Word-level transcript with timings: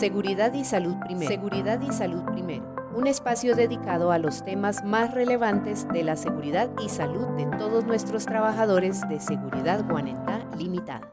Seguridad 0.00 0.54
y 0.54 0.64
salud 0.64 0.94
primero. 1.04 1.30
Seguridad 1.30 1.78
y 1.82 1.92
salud 1.92 2.22
primero. 2.32 2.74
Un 2.96 3.06
espacio 3.06 3.54
dedicado 3.54 4.12
a 4.12 4.18
los 4.18 4.42
temas 4.42 4.82
más 4.82 5.12
relevantes 5.12 5.86
de 5.88 6.02
la 6.02 6.16
seguridad 6.16 6.70
y 6.82 6.88
salud 6.88 7.26
de 7.36 7.44
todos 7.58 7.84
nuestros 7.84 8.24
trabajadores 8.24 9.06
de 9.10 9.20
Seguridad 9.20 9.84
Guanentá 9.86 10.42
Limitada. 10.56 11.12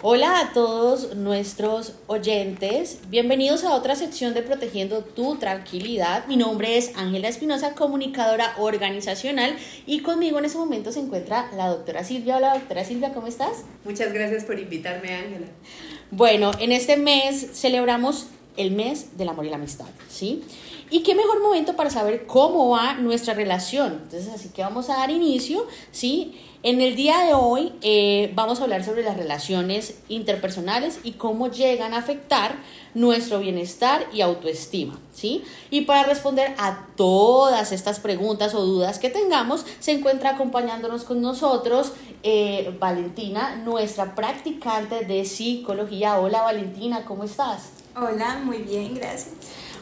Hola 0.00 0.40
a 0.40 0.52
todos 0.54 1.14
nuestros 1.14 1.94
oyentes, 2.06 3.00
bienvenidos 3.10 3.64
a 3.64 3.74
otra 3.74 3.96
sección 3.96 4.32
de 4.32 4.40
Protegiendo 4.40 5.04
tu 5.04 5.36
Tranquilidad. 5.36 6.26
Mi 6.26 6.38
nombre 6.38 6.78
es 6.78 6.96
Ángela 6.96 7.28
Espinosa, 7.28 7.74
comunicadora 7.74 8.54
organizacional 8.58 9.54
y 9.84 10.00
conmigo 10.00 10.38
en 10.38 10.46
este 10.46 10.56
momento 10.56 10.90
se 10.90 11.00
encuentra 11.00 11.50
la 11.54 11.68
doctora 11.68 12.02
Silvia. 12.02 12.38
Hola 12.38 12.54
doctora 12.54 12.82
Silvia, 12.82 13.12
¿cómo 13.12 13.26
estás? 13.26 13.64
Muchas 13.84 14.12
gracias 14.14 14.44
por 14.44 14.58
invitarme 14.58 15.12
Ángela. 15.14 15.46
Bueno, 16.14 16.50
en 16.58 16.72
este 16.72 16.98
mes 16.98 17.48
celebramos 17.54 18.26
el 18.58 18.72
mes 18.72 19.16
del 19.16 19.30
amor 19.30 19.46
y 19.46 19.48
la 19.48 19.56
amistad, 19.56 19.86
¿sí? 20.10 20.44
Y 20.90 21.02
qué 21.02 21.14
mejor 21.14 21.40
momento 21.40 21.74
para 21.74 21.88
saber 21.88 22.26
cómo 22.26 22.68
va 22.68 22.92
nuestra 22.96 23.32
relación. 23.32 24.00
Entonces, 24.02 24.28
así 24.28 24.50
que 24.50 24.60
vamos 24.60 24.90
a 24.90 24.96
dar 24.98 25.10
inicio, 25.10 25.66
¿sí? 25.90 26.34
En 26.64 26.80
el 26.80 26.94
día 26.94 27.18
de 27.24 27.34
hoy 27.34 27.72
eh, 27.82 28.30
vamos 28.36 28.60
a 28.60 28.62
hablar 28.62 28.84
sobre 28.84 29.02
las 29.02 29.16
relaciones 29.16 29.96
interpersonales 30.08 31.00
y 31.02 31.12
cómo 31.12 31.50
llegan 31.50 31.92
a 31.92 31.98
afectar 31.98 32.54
nuestro 32.94 33.40
bienestar 33.40 34.06
y 34.12 34.20
autoestima, 34.20 34.96
¿sí? 35.12 35.42
Y 35.70 35.80
para 35.80 36.04
responder 36.04 36.54
a 36.58 36.86
todas 36.94 37.72
estas 37.72 37.98
preguntas 37.98 38.54
o 38.54 38.64
dudas 38.64 39.00
que 39.00 39.10
tengamos, 39.10 39.66
se 39.80 39.90
encuentra 39.90 40.30
acompañándonos 40.30 41.02
con 41.02 41.20
nosotros 41.20 41.94
eh, 42.22 42.72
Valentina, 42.78 43.56
nuestra 43.56 44.14
practicante 44.14 45.04
de 45.04 45.24
psicología. 45.24 46.20
Hola 46.20 46.42
Valentina, 46.42 47.04
¿cómo 47.04 47.24
estás? 47.24 47.70
Hola, 47.96 48.40
muy 48.44 48.58
bien, 48.58 48.94
gracias. 48.94 49.34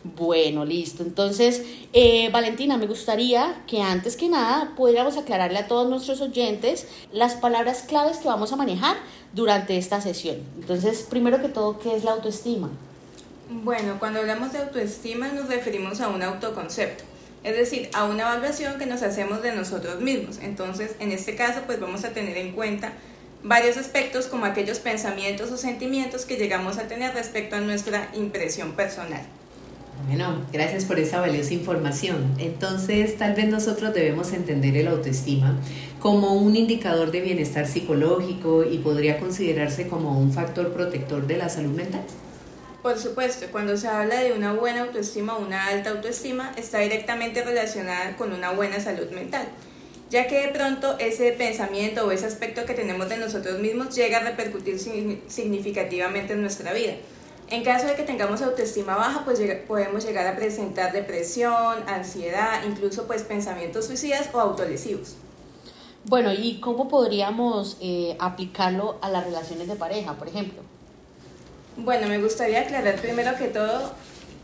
Bueno, 0.02 0.64
listo. 0.64 1.02
Entonces, 1.02 1.62
eh, 1.92 2.30
Valentina, 2.30 2.78
me 2.78 2.86
gustaría 2.86 3.62
que 3.66 3.82
antes 3.82 4.16
que 4.16 4.28
nada 4.28 4.72
pudiéramos 4.74 5.18
aclararle 5.18 5.58
a 5.58 5.68
todos 5.68 5.88
nuestros 5.90 6.22
oyentes 6.22 6.86
las 7.12 7.34
palabras 7.34 7.82
claves 7.86 8.16
que 8.16 8.28
vamos 8.28 8.52
a 8.52 8.56
manejar 8.56 8.96
durante 9.34 9.76
esta 9.76 10.00
sesión. 10.00 10.38
Entonces, 10.58 11.06
primero 11.08 11.42
que 11.42 11.48
todo, 11.48 11.78
¿qué 11.78 11.94
es 11.94 12.04
la 12.04 12.12
autoestima? 12.12 12.70
Bueno, 13.50 13.96
cuando 13.98 14.20
hablamos 14.20 14.52
de 14.52 14.58
autoestima 14.58 15.28
nos 15.28 15.48
referimos 15.48 16.00
a 16.00 16.08
un 16.08 16.22
autoconcepto, 16.22 17.04
es 17.42 17.56
decir, 17.56 17.90
a 17.92 18.04
una 18.04 18.22
evaluación 18.22 18.78
que 18.78 18.86
nos 18.86 19.02
hacemos 19.02 19.42
de 19.42 19.52
nosotros 19.52 20.00
mismos. 20.00 20.38
Entonces, 20.38 20.94
en 20.98 21.12
este 21.12 21.34
caso, 21.34 21.62
pues 21.66 21.78
vamos 21.78 22.04
a 22.04 22.10
tener 22.10 22.38
en 22.38 22.52
cuenta 22.52 22.92
varios 23.42 23.76
aspectos 23.76 24.26
como 24.26 24.44
aquellos 24.44 24.78
pensamientos 24.78 25.50
o 25.50 25.56
sentimientos 25.56 26.24
que 26.24 26.36
llegamos 26.36 26.78
a 26.78 26.88
tener 26.88 27.12
respecto 27.12 27.56
a 27.56 27.60
nuestra 27.60 28.08
impresión 28.14 28.72
personal. 28.72 29.22
Bueno, 30.06 30.44
gracias 30.52 30.84
por 30.84 30.98
esa 30.98 31.20
valiosa 31.20 31.54
información. 31.54 32.34
Entonces, 32.38 33.16
tal 33.16 33.34
vez 33.34 33.48
nosotros 33.48 33.94
debemos 33.94 34.32
entender 34.32 34.76
el 34.76 34.88
autoestima 34.88 35.56
como 36.00 36.34
un 36.34 36.56
indicador 36.56 37.10
de 37.10 37.20
bienestar 37.20 37.66
psicológico 37.66 38.64
y 38.64 38.78
podría 38.78 39.18
considerarse 39.18 39.88
como 39.88 40.18
un 40.18 40.32
factor 40.32 40.72
protector 40.72 41.26
de 41.26 41.36
la 41.36 41.48
salud 41.48 41.72
mental. 41.72 42.02
Por 42.82 42.98
supuesto, 42.98 43.46
cuando 43.52 43.76
se 43.76 43.88
habla 43.88 44.20
de 44.20 44.32
una 44.32 44.54
buena 44.54 44.82
autoestima 44.82 45.36
o 45.36 45.44
una 45.44 45.66
alta 45.66 45.90
autoestima, 45.90 46.52
está 46.56 46.78
directamente 46.78 47.44
relacionada 47.44 48.16
con 48.16 48.32
una 48.32 48.52
buena 48.52 48.80
salud 48.80 49.10
mental, 49.10 49.46
ya 50.08 50.26
que 50.26 50.46
de 50.46 50.48
pronto 50.48 50.98
ese 50.98 51.32
pensamiento 51.32 52.06
o 52.06 52.10
ese 52.10 52.24
aspecto 52.24 52.64
que 52.64 52.72
tenemos 52.72 53.10
de 53.10 53.18
nosotros 53.18 53.60
mismos 53.60 53.94
llega 53.94 54.18
a 54.18 54.20
repercutir 54.22 54.78
significativamente 54.78 56.32
en 56.32 56.40
nuestra 56.40 56.72
vida. 56.72 56.94
En 57.50 57.64
caso 57.64 57.86
de 57.86 57.96
que 57.96 58.04
tengamos 58.04 58.42
autoestima 58.42 58.94
baja, 58.94 59.24
pues 59.24 59.40
podemos 59.66 60.06
llegar 60.06 60.26
a 60.28 60.36
presentar 60.36 60.92
depresión, 60.92 61.82
ansiedad, 61.88 62.62
incluso 62.64 63.08
pues 63.08 63.24
pensamientos 63.24 63.86
suicidas 63.86 64.30
o 64.32 64.38
autolesivos. 64.38 65.16
Bueno, 66.04 66.32
¿y 66.32 66.60
cómo 66.60 66.88
podríamos 66.88 67.76
eh, 67.80 68.16
aplicarlo 68.20 68.98
a 69.02 69.10
las 69.10 69.24
relaciones 69.24 69.66
de 69.66 69.74
pareja, 69.74 70.14
por 70.14 70.28
ejemplo? 70.28 70.62
Bueno, 71.76 72.06
me 72.06 72.18
gustaría 72.18 72.60
aclarar 72.60 72.96
primero 73.00 73.36
que 73.36 73.48
todo 73.48 73.92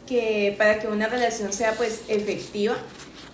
que 0.06 0.54
para 0.56 0.78
que 0.78 0.86
una 0.86 1.08
relación 1.08 1.52
sea 1.52 1.72
pues 1.72 2.02
efectiva, 2.08 2.76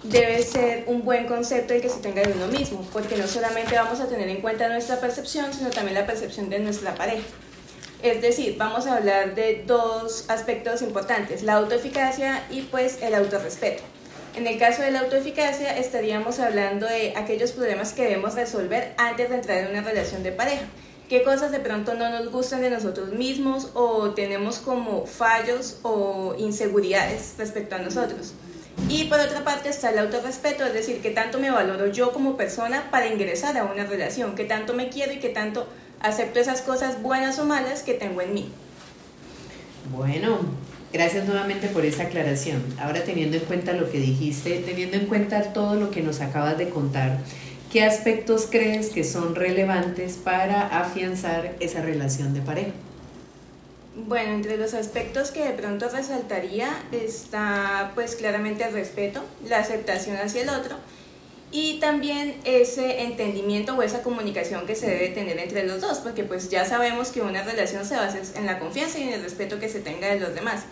debe 0.03 0.43
ser 0.43 0.85
un 0.87 1.05
buen 1.05 1.27
concepto 1.27 1.75
el 1.75 1.83
que 1.83 1.89
se 1.89 2.01
tenga 2.01 2.23
de 2.23 2.33
uno 2.33 2.47
mismo, 2.49 2.87
porque 2.93 3.17
no 3.17 3.27
solamente 3.27 3.77
vamos 3.77 4.01
a 4.01 4.09
tener 4.09 4.29
en 4.29 4.41
cuenta 4.41 4.69
nuestra 4.69 4.99
percepción, 5.01 5.53
sino 5.53 5.71
también 5.71 5.95
la 5.95 6.07
percepción 6.07 6.49
de 6.49 6.59
nuestra 6.59 6.95
pareja. 6.95 7.25
Es 8.03 8.21
decir, 8.21 8.57
vamos 8.59 8.89
a 8.89 8.97
hablar 8.97 9.37
de 9.37 9.63
dos 9.65 10.29
aspectos 10.29 10.83
importantes, 10.83 11.45
la 11.45 11.55
autoeficacia 11.55 12.45
y 12.51 12.63
pues 12.63 13.01
el 13.01 13.15
autorrespeto. 13.15 13.85
En 14.35 14.49
el 14.49 14.59
caso 14.59 14.83
de 14.83 14.91
la 14.91 15.01
autoeficacia 15.01 15.79
estaríamos 15.79 16.41
hablando 16.41 16.87
de 16.87 17.15
aquellos 17.17 17.53
problemas 17.53 17.93
que 17.93 18.03
debemos 18.03 18.35
resolver 18.35 18.93
antes 18.97 19.29
de 19.31 19.37
entrar 19.37 19.59
en 19.59 19.71
una 19.71 19.83
relación 19.83 20.25
de 20.25 20.33
pareja. 20.33 20.65
¿Qué 21.09 21.23
cosas 21.23 21.53
de 21.53 21.61
pronto 21.61 21.95
no 21.95 22.11
nos 22.11 22.33
gustan 22.33 22.63
de 22.63 22.71
nosotros 22.71 23.11
mismos 23.11 23.71
o 23.75 24.11
tenemos 24.11 24.59
como 24.59 25.07
fallos 25.07 25.79
o 25.83 26.35
inseguridades 26.39 27.35
respecto 27.39 27.77
a 27.77 27.79
nosotros? 27.79 28.33
Y 28.89 29.05
por 29.05 29.21
otra 29.21 29.45
parte 29.45 29.69
está 29.69 29.91
el 29.91 29.99
autorrespeto, 29.99 30.65
es 30.65 30.75
decir, 30.75 31.01
qué 31.01 31.11
tanto 31.11 31.39
me 31.39 31.51
valoro 31.51 31.87
yo 31.87 32.13
como 32.13 32.37
persona 32.37 32.91
para 32.91 33.07
ingresar 33.07 33.57
a 33.57 33.65
una 33.65 33.85
relación, 33.85 34.35
qué 34.35 34.45
tanto 34.45 34.75
me 34.75 34.89
quiero 34.89 35.13
y 35.13 35.19
qué 35.19 35.29
tanto 35.29 35.67
acepto 36.01 36.41
esas 36.41 36.63
cosas 36.63 37.01
buenas 37.03 37.39
o 37.39 37.45
malas 37.45 37.83
que 37.83 37.95
tengo 37.95 38.21
en 38.21 38.35
mí. 38.35 38.51
Bueno, 39.91 40.41
gracias 40.93 41.27
nuevamente 41.27 41.69
por 41.69 41.85
esa 41.85 42.05
aclaración. 42.05 42.63
Ahora 42.81 43.05
teniendo 43.05 43.37
en 43.37 43.45
cuenta 43.45 43.73
lo 43.73 43.91
que 43.91 43.99
dijiste, 43.99 44.59
teniendo 44.59 44.97
en 44.97 45.07
cuenta 45.07 45.53
todo 45.53 45.75
lo 45.75 45.91
que 45.91 46.03
nos 46.03 46.21
acabas 46.21 46.59
de 46.59 46.69
contar, 46.69 47.19
¿qué 47.73 47.85
aspectos 47.85 48.47
crees 48.51 48.91
que 48.91 49.05
son 49.05 49.35
relevantes 49.35 50.15
para 50.15 50.67
afianzar 50.81 51.57
esa 51.61 51.83
relación 51.83 52.35
de 52.35 52.41
pareja? 52.41 52.73
Bueno, 53.95 54.33
entre 54.33 54.57
los 54.57 54.73
aspectos 54.73 55.31
que 55.33 55.45
de 55.45 55.51
pronto 55.51 55.87
resaltaría 55.91 56.71
está 56.93 57.93
pues 57.95 58.17
claramente 58.17 58.65
el 58.65 58.73
respeto, 58.73 59.23
la 59.47 59.59
aceptación 59.59 60.17
hacia 60.17 60.43
el 60.43 60.49
otro 60.49 60.77
y 61.51 61.79
también 61.79 62.35
ese 62.45 63.03
entendimiento 63.03 63.77
o 63.77 63.83
esa 63.83 64.03
comunicación 64.03 64.67
que 64.67 64.75
se 64.75 64.89
debe 64.89 65.09
tener 65.09 65.39
entre 65.39 65.67
los 65.67 65.83
dos, 65.83 65.99
porque 65.99 66.25
pues 66.25 66.49
ya 66.49 66.65
sabemos 66.65 67.11
que 67.11 67.21
una 67.21 67.43
relación 67.43 67.85
se 67.85 67.97
basa 67.97 68.19
en 68.35 68.47
la 68.47 68.59
confianza 68.59 68.99
y 68.99 69.03
en 69.03 69.13
el 69.13 69.23
respeto 69.23 69.61
que 69.61 69.69
se 69.69 69.81
tenga 69.81 70.09
de 70.09 70.21
los 70.21 70.35
demás. 70.35 70.63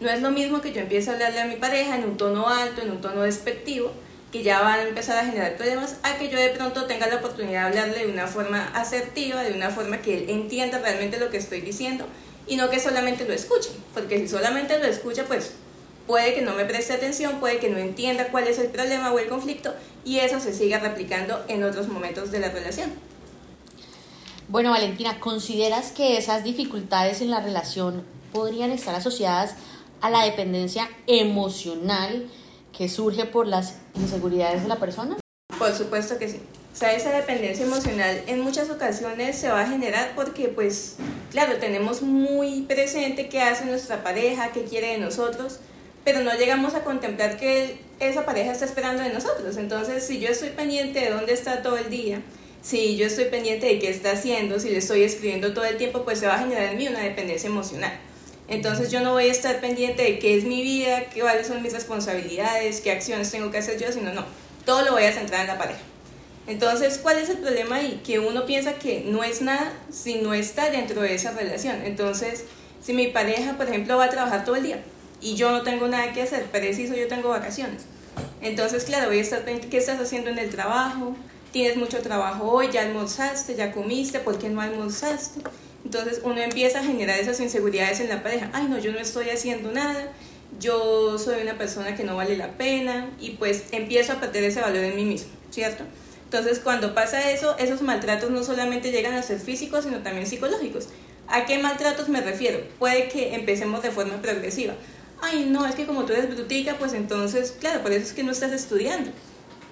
No 0.00 0.08
es 0.08 0.22
lo 0.22 0.30
mismo 0.30 0.60
que 0.60 0.72
yo 0.72 0.80
empiece 0.80 1.10
a 1.10 1.14
hablarle 1.14 1.40
a 1.40 1.46
mi 1.46 1.56
pareja 1.56 1.96
en 1.96 2.04
un 2.04 2.16
tono 2.16 2.48
alto, 2.48 2.80
en 2.80 2.92
un 2.92 3.00
tono 3.00 3.22
despectivo, 3.22 3.90
que 4.30 4.44
ya 4.44 4.60
van 4.60 4.78
a 4.78 4.82
empezar 4.84 5.18
a 5.18 5.26
generar 5.26 5.56
problemas, 5.56 5.96
a 6.04 6.16
que 6.16 6.28
yo 6.28 6.38
de 6.38 6.50
pronto 6.50 6.86
tenga 6.86 7.08
la 7.08 7.16
oportunidad 7.16 7.72
de 7.72 7.80
hablarle 7.80 8.06
de 8.06 8.12
una 8.12 8.28
forma 8.28 8.68
asertiva, 8.68 9.42
de 9.42 9.54
una 9.54 9.70
forma 9.70 9.98
que 9.98 10.18
él 10.18 10.30
entienda 10.30 10.78
realmente 10.78 11.18
lo 11.18 11.30
que 11.30 11.38
estoy 11.38 11.62
diciendo 11.62 12.06
y 12.48 12.56
no 12.56 12.70
que 12.70 12.80
solamente 12.80 13.26
lo 13.26 13.34
escuche, 13.34 13.70
porque 13.94 14.18
si 14.18 14.28
solamente 14.28 14.78
lo 14.78 14.86
escucha, 14.86 15.24
pues 15.26 15.52
puede 16.06 16.34
que 16.34 16.42
no 16.42 16.54
me 16.54 16.64
preste 16.64 16.94
atención, 16.94 17.38
puede 17.38 17.58
que 17.58 17.68
no 17.68 17.78
entienda 17.78 18.28
cuál 18.28 18.48
es 18.48 18.58
el 18.58 18.68
problema 18.68 19.12
o 19.12 19.18
el 19.18 19.28
conflicto 19.28 19.74
y 20.04 20.18
eso 20.18 20.40
se 20.40 20.54
siga 20.54 20.78
replicando 20.78 21.44
en 21.48 21.62
otros 21.62 21.88
momentos 21.88 22.30
de 22.30 22.40
la 22.40 22.48
relación. 22.48 22.90
Bueno, 24.48 24.70
Valentina, 24.70 25.20
¿consideras 25.20 25.92
que 25.92 26.16
esas 26.16 26.42
dificultades 26.42 27.20
en 27.20 27.30
la 27.30 27.40
relación 27.40 28.02
podrían 28.32 28.70
estar 28.70 28.94
asociadas 28.94 29.54
a 30.00 30.08
la 30.08 30.24
dependencia 30.24 30.88
emocional 31.06 32.26
que 32.72 32.88
surge 32.88 33.26
por 33.26 33.46
las 33.46 33.74
inseguridades 33.94 34.62
de 34.62 34.68
la 34.68 34.76
persona? 34.76 35.18
Por 35.58 35.74
supuesto 35.74 36.18
que 36.18 36.28
sí. 36.28 36.40
Sea, 36.78 36.94
esa 36.94 37.10
dependencia 37.10 37.64
emocional 37.64 38.22
en 38.28 38.38
muchas 38.38 38.70
ocasiones 38.70 39.36
se 39.36 39.48
va 39.48 39.62
a 39.62 39.66
generar 39.66 40.12
porque, 40.14 40.46
pues, 40.46 40.94
claro, 41.32 41.56
tenemos 41.56 42.02
muy 42.02 42.62
presente 42.68 43.28
qué 43.28 43.40
hace 43.40 43.64
nuestra 43.64 44.04
pareja, 44.04 44.52
qué 44.52 44.62
quiere 44.62 44.92
de 44.92 44.98
nosotros, 44.98 45.58
pero 46.04 46.20
no 46.20 46.32
llegamos 46.34 46.76
a 46.76 46.84
contemplar 46.84 47.36
que 47.36 47.80
esa 47.98 48.24
pareja 48.24 48.52
está 48.52 48.64
esperando 48.64 49.02
de 49.02 49.08
nosotros. 49.08 49.56
Entonces, 49.56 50.06
si 50.06 50.20
yo 50.20 50.28
estoy 50.28 50.50
pendiente 50.50 51.00
de 51.00 51.10
dónde 51.10 51.32
está 51.32 51.62
todo 51.62 51.76
el 51.78 51.90
día, 51.90 52.22
si 52.62 52.96
yo 52.96 53.06
estoy 53.06 53.24
pendiente 53.24 53.66
de 53.66 53.80
qué 53.80 53.90
está 53.90 54.12
haciendo, 54.12 54.60
si 54.60 54.70
le 54.70 54.78
estoy 54.78 55.02
escribiendo 55.02 55.54
todo 55.54 55.64
el 55.64 55.78
tiempo, 55.78 56.04
pues 56.04 56.20
se 56.20 56.28
va 56.28 56.36
a 56.36 56.38
generar 56.38 56.62
en 56.62 56.76
mí 56.76 56.86
una 56.86 57.00
dependencia 57.00 57.48
emocional. 57.48 57.98
Entonces 58.46 58.92
yo 58.92 59.00
no 59.00 59.14
voy 59.14 59.24
a 59.24 59.32
estar 59.32 59.60
pendiente 59.60 60.04
de 60.04 60.20
qué 60.20 60.38
es 60.38 60.44
mi 60.44 60.62
vida, 60.62 61.06
cuáles 61.20 61.48
son 61.48 61.60
mis 61.60 61.72
responsabilidades, 61.72 62.80
qué 62.82 62.92
acciones 62.92 63.32
tengo 63.32 63.50
que 63.50 63.58
hacer 63.58 63.80
yo, 63.80 63.90
sino 63.90 64.12
no, 64.12 64.24
todo 64.64 64.82
lo 64.82 64.92
voy 64.92 65.02
a 65.02 65.12
centrar 65.12 65.40
en 65.40 65.48
la 65.48 65.58
pareja. 65.58 65.80
Entonces, 66.48 66.98
¿cuál 66.98 67.18
es 67.18 67.28
el 67.28 67.38
problema 67.38 67.76
ahí? 67.76 68.00
Que 68.04 68.18
uno 68.18 68.46
piensa 68.46 68.74
que 68.74 69.04
no 69.06 69.22
es 69.22 69.42
nada 69.42 69.72
si 69.90 70.16
no 70.16 70.34
está 70.34 70.70
dentro 70.70 71.02
de 71.02 71.14
esa 71.14 71.32
relación. 71.32 71.82
Entonces, 71.84 72.44
si 72.82 72.94
mi 72.94 73.08
pareja, 73.08 73.56
por 73.56 73.68
ejemplo, 73.68 73.98
va 73.98 74.06
a 74.06 74.10
trabajar 74.10 74.44
todo 74.44 74.56
el 74.56 74.62
día, 74.62 74.82
y 75.20 75.34
yo 75.34 75.50
no 75.50 75.62
tengo 75.62 75.88
nada 75.88 76.12
que 76.12 76.22
hacer, 76.22 76.44
preciso, 76.44 76.94
yo 76.94 77.06
tengo 77.06 77.28
vacaciones. 77.28 77.82
Entonces, 78.40 78.84
claro, 78.84 79.08
voy 79.08 79.18
a 79.18 79.22
estar 79.22 79.44
¿qué 79.44 79.76
estás 79.76 80.00
haciendo 80.00 80.30
en 80.30 80.38
el 80.38 80.50
trabajo? 80.50 81.14
¿Tienes 81.52 81.76
mucho 81.76 81.98
trabajo 81.98 82.50
hoy? 82.50 82.68
¿Ya 82.72 82.82
almorzaste? 82.82 83.54
¿Ya 83.54 83.72
comiste? 83.72 84.20
¿Por 84.20 84.38
qué 84.38 84.48
no 84.48 84.60
almorzaste? 84.60 85.40
Entonces 85.84 86.20
uno 86.24 86.38
empieza 86.40 86.80
a 86.80 86.84
generar 86.84 87.18
esas 87.18 87.40
inseguridades 87.40 88.00
en 88.00 88.08
la 88.08 88.22
pareja. 88.22 88.50
Ay, 88.52 88.66
no, 88.68 88.78
yo 88.78 88.92
no 88.92 88.98
estoy 88.98 89.30
haciendo 89.30 89.70
nada, 89.70 90.12
yo 90.58 91.18
soy 91.18 91.42
una 91.42 91.56
persona 91.56 91.94
que 91.94 92.04
no 92.04 92.16
vale 92.16 92.36
la 92.36 92.52
pena 92.52 93.10
y 93.20 93.30
pues 93.30 93.64
empiezo 93.72 94.12
a 94.12 94.20
perder 94.20 94.44
ese 94.44 94.60
valor 94.60 94.84
en 94.84 94.96
mí 94.96 95.04
mismo, 95.04 95.30
¿cierto? 95.50 95.84
Entonces 96.30 96.60
cuando 96.60 96.94
pasa 96.94 97.30
eso, 97.30 97.56
esos 97.56 97.80
maltratos 97.80 98.30
no 98.30 98.44
solamente 98.44 98.92
llegan 98.92 99.14
a 99.14 99.22
ser 99.22 99.40
físicos, 99.40 99.84
sino 99.84 100.00
también 100.00 100.26
psicológicos. 100.26 100.88
¿A 101.26 101.46
qué 101.46 101.56
maltratos 101.58 102.10
me 102.10 102.20
refiero? 102.20 102.60
Puede 102.78 103.08
que 103.08 103.34
empecemos 103.34 103.82
de 103.82 103.90
forma 103.90 104.20
progresiva. 104.20 104.74
Ay, 105.22 105.46
no, 105.48 105.64
es 105.64 105.74
que 105.74 105.86
como 105.86 106.04
tú 106.04 106.12
eres 106.12 106.28
brutica, 106.28 106.76
pues 106.78 106.92
entonces, 106.92 107.54
claro, 107.58 107.80
por 107.80 107.92
eso 107.92 108.04
es 108.04 108.12
que 108.12 108.24
no 108.24 108.32
estás 108.32 108.52
estudiando. 108.52 109.10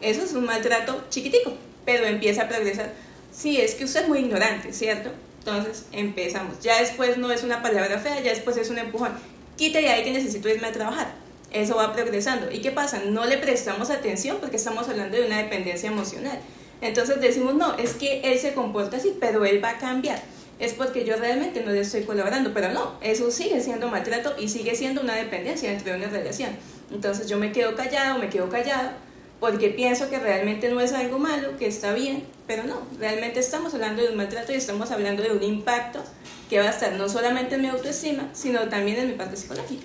Eso 0.00 0.23
es 0.23 0.32
un 0.32 0.47
maltrato 0.47 1.05
chiquitico, 1.11 1.53
pero 1.85 2.06
empieza 2.06 2.44
a 2.44 2.49
progresar. 2.49 2.91
Sí, 3.31 3.61
es 3.61 3.75
que 3.75 3.85
usted 3.85 4.05
es 4.05 4.09
muy 4.09 4.20
ignorante, 4.20 4.73
¿cierto? 4.73 5.11
Entonces 5.41 5.85
empezamos. 5.93 6.61
Ya 6.62 6.81
después 6.81 7.19
no 7.19 7.31
es 7.31 7.43
una 7.44 7.61
palabra 7.61 7.99
fea, 7.99 8.20
ya 8.20 8.31
después 8.31 8.56
es 8.56 8.70
un 8.70 8.79
empujón. 8.79 9.12
Quítate 9.59 9.91
ahí 9.91 10.05
que 10.05 10.12
necesito 10.12 10.49
irme 10.49 10.69
a 10.69 10.73
trabajar. 10.73 11.25
Eso 11.53 11.77
va 11.77 11.93
progresando. 11.93 12.51
¿Y 12.51 12.61
qué 12.61 12.71
pasa? 12.71 13.03
No 13.07 13.25
le 13.25 13.39
prestamos 13.39 13.91
atención 13.91 14.39
porque 14.41 14.57
estamos 14.57 14.89
hablando 14.89 15.17
de 15.17 15.27
una 15.27 15.39
dependencia 15.39 15.89
emocional. 15.89 16.39
Entonces 16.81 17.21
decimos, 17.21 17.55
no, 17.55 17.77
es 17.77 17.95
que 17.95 18.21
él 18.21 18.39
se 18.39 18.53
comporta 18.53 18.99
así, 18.99 19.17
pero 19.19 19.45
él 19.45 19.63
va 19.63 19.71
a 19.71 19.79
cambiar. 19.79 20.21
Es 20.59 20.73
porque 20.73 21.05
yo 21.05 21.17
realmente 21.17 21.63
no 21.63 21.71
le 21.71 21.81
estoy 21.81 22.03
colaborando, 22.05 22.53
pero 22.55 22.73
no, 22.73 22.99
eso 23.01 23.31
sigue 23.31 23.61
siendo 23.61 23.89
maltrato 23.89 24.35
y 24.39 24.49
sigue 24.49 24.75
siendo 24.75 25.03
una 25.03 25.15
dependencia 25.15 25.71
dentro 25.71 25.93
de 25.93 25.99
una 25.99 26.09
relación. 26.09 26.51
Entonces 26.91 27.29
yo 27.29 27.39
me 27.39 27.53
quedo 27.53 27.75
callado, 27.75 28.19
me 28.19 28.31
quedo 28.31 28.49
callado, 28.49 28.91
porque 29.39 29.69
pienso 29.69 30.09
que 30.09 30.19
realmente 30.19 30.71
no 30.71 30.81
es 30.81 30.93
algo 30.93 31.19
malo, 31.19 31.57
que 31.59 31.67
está 31.67 31.93
bien, 31.93 32.25
pero 32.47 32.65
no, 32.65 32.81
realmente 32.99 33.41
estamos 33.41 33.75
hablando 33.75 34.03
de 34.03 34.09
un 34.09 34.17
maltrato 34.17 34.53
y 34.53 34.57
estamos 34.57 34.91
hablando 34.91 35.23
de 35.23 35.33
un 35.33 35.43
impacto 35.43 36.03
que 36.49 36.59
va 36.59 36.67
a 36.67 36.71
estar 36.71 36.93
no 36.93 37.09
solamente 37.09 37.57
en 37.57 37.63
mi 37.63 37.69
autoestima, 37.69 38.31
sino 38.33 38.61
también 38.69 38.99
en 38.99 39.09
mi 39.09 39.15
parte 39.15 39.37
psicológica. 39.37 39.85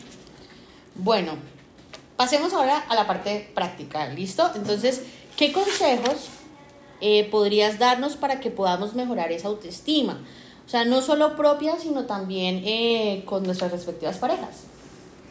Bueno, 0.95 1.33
pasemos 2.17 2.53
ahora 2.53 2.79
a 2.89 2.95
la 2.95 3.07
parte 3.07 3.49
práctica, 3.55 4.07
¿listo? 4.07 4.49
Entonces, 4.55 5.03
¿qué 5.37 5.51
consejos 5.51 6.29
eh, 6.99 7.27
podrías 7.31 7.79
darnos 7.79 8.15
para 8.15 8.39
que 8.39 8.51
podamos 8.51 8.93
mejorar 8.93 9.31
esa 9.31 9.47
autoestima? 9.47 10.21
O 10.65 10.69
sea, 10.69 10.85
no 10.85 11.01
solo 11.01 11.35
propia, 11.35 11.79
sino 11.79 12.05
también 12.05 12.61
eh, 12.65 13.23
con 13.25 13.43
nuestras 13.43 13.71
respectivas 13.71 14.17
parejas. 14.17 14.65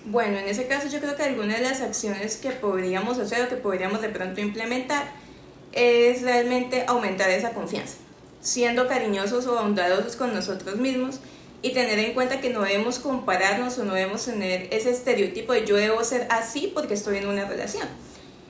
Bueno, 0.07 0.39
en 0.39 0.49
ese 0.49 0.67
caso 0.67 0.89
yo 0.89 0.99
creo 0.99 1.15
que 1.15 1.23
alguna 1.23 1.57
de 1.57 1.63
las 1.63 1.83
acciones 1.83 2.37
que 2.39 2.51
podríamos 2.51 3.19
hacer 3.19 3.45
o 3.45 3.49
que 3.49 3.57
podríamos 3.57 4.01
de 4.01 4.09
pronto 4.09 4.41
implementar 4.41 5.13
es 5.73 6.23
realmente 6.23 6.85
aumentar 6.87 7.31
esa 7.31 7.53
confianza, 7.53 7.99
siendo 8.41 8.89
cariñosos 8.89 9.47
o 9.47 9.55
bondadosos 9.55 10.17
con 10.17 10.35
nosotros 10.35 10.77
mismos 10.77 11.21
y 11.63 11.73
tener 11.73 11.99
en 11.99 12.15
cuenta 12.15 12.41
que 12.41 12.51
no 12.51 12.63
debemos 12.63 12.99
compararnos 12.99 13.79
o 13.79 13.85
no 13.85 13.95
debemos 13.95 14.25
tener 14.25 14.69
ese 14.71 14.91
estereotipo 14.91 15.53
de 15.53 15.67
yo 15.67 15.77
debo 15.77 16.03
ser 16.05 16.27
así 16.31 16.71
porque 16.75 16.95
estoy 16.95 17.19
en 17.19 17.29
una 17.29 17.45
relación. 17.45 17.87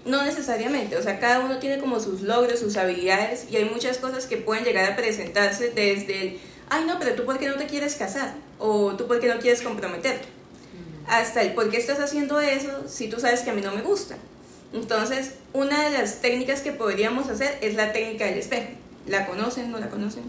No 0.05 0.25
necesariamente, 0.25 0.97
o 0.97 1.03
sea, 1.03 1.19
cada 1.19 1.41
uno 1.41 1.59
tiene 1.59 1.79
como 1.79 2.01
sus 2.01 2.23
logros, 2.23 2.61
sus 2.61 2.77
habilidades 2.77 3.47
y 3.51 3.57
hay 3.57 3.65
muchas 3.65 3.99
cosas 3.99 4.27
que 4.27 4.37
pueden 4.37 4.65
llegar 4.65 4.91
a 4.91 4.97
presentarse 4.97 5.71
desde 5.71 6.23
el, 6.23 6.41
ay 6.71 6.85
no, 6.87 6.99
pero 6.99 7.15
tú 7.15 7.25
por 7.25 7.39
qué 7.39 7.49
no 7.49 7.57
te 7.57 7.67
quieres 7.67 7.97
casar 7.97 8.35
o 8.59 8.93
tú 8.93 9.07
por 9.07 9.21
qué 9.21 9.29
no 9.29 9.39
quieres 9.41 9.61
comprometerte 9.63 10.41
hasta 11.11 11.43
el 11.43 11.55
por 11.55 11.71
qué 11.71 11.77
estás 11.77 11.99
haciendo 11.99 12.41
eso 12.41 12.85
si 12.87 13.09
tú 13.09 13.19
sabes 13.19 13.41
que 13.41 13.51
a 13.51 13.53
mí 13.53 13.61
no 13.61 13.73
me 13.73 13.83
gusta. 13.83 14.17
Entonces, 14.73 15.35
una 15.53 15.85
de 15.85 15.99
las 15.99 16.21
técnicas 16.21 16.61
que 16.61 16.73
podríamos 16.73 17.29
hacer 17.29 17.59
es 17.61 17.75
la 17.75 17.93
técnica 17.93 18.27
del 18.27 18.39
espejo. 18.39 18.69
¿La 19.07 19.27
conocen? 19.27 19.73
¿No 19.73 19.79
la 19.79 19.89
conocen? 19.89 20.23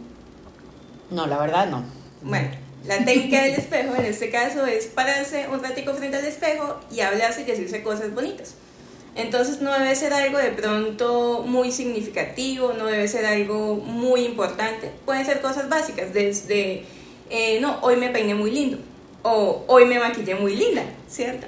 No, 1.11 1.27
la 1.27 1.37
verdad 1.37 1.67
no. 1.67 1.85
Bueno, 2.23 2.49
la 2.85 3.05
técnica 3.05 3.43
del 3.43 3.53
espejo 3.53 3.95
en 3.95 4.05
este 4.05 4.29
caso 4.29 4.65
es 4.65 4.87
pararse 4.87 5.47
un 5.51 5.61
ratico 5.61 5.93
frente 5.93 6.17
al 6.17 6.25
espejo 6.25 6.79
y 6.91 7.01
hablarse 7.01 7.41
y 7.41 7.45
decirse 7.45 7.83
cosas 7.83 8.13
bonitas. 8.13 8.55
Entonces 9.15 9.61
no 9.61 9.73
debe 9.73 9.93
ser 9.95 10.13
algo 10.13 10.37
de 10.37 10.51
pronto 10.51 11.43
muy 11.45 11.71
significativo, 11.71 12.73
no 12.73 12.85
debe 12.85 13.07
ser 13.07 13.25
algo 13.25 13.75
muy 13.75 14.21
importante. 14.21 14.89
Pueden 15.05 15.25
ser 15.25 15.41
cosas 15.41 15.67
básicas, 15.69 16.13
desde, 16.13 16.85
eh, 17.29 17.59
no, 17.59 17.77
hoy 17.81 17.97
me 17.97 18.09
peiné 18.09 18.35
muy 18.35 18.51
lindo, 18.51 18.77
o 19.23 19.65
hoy 19.67 19.85
me 19.85 19.99
maquillé 19.99 20.35
muy 20.35 20.55
linda, 20.55 20.83
¿cierto? 21.09 21.45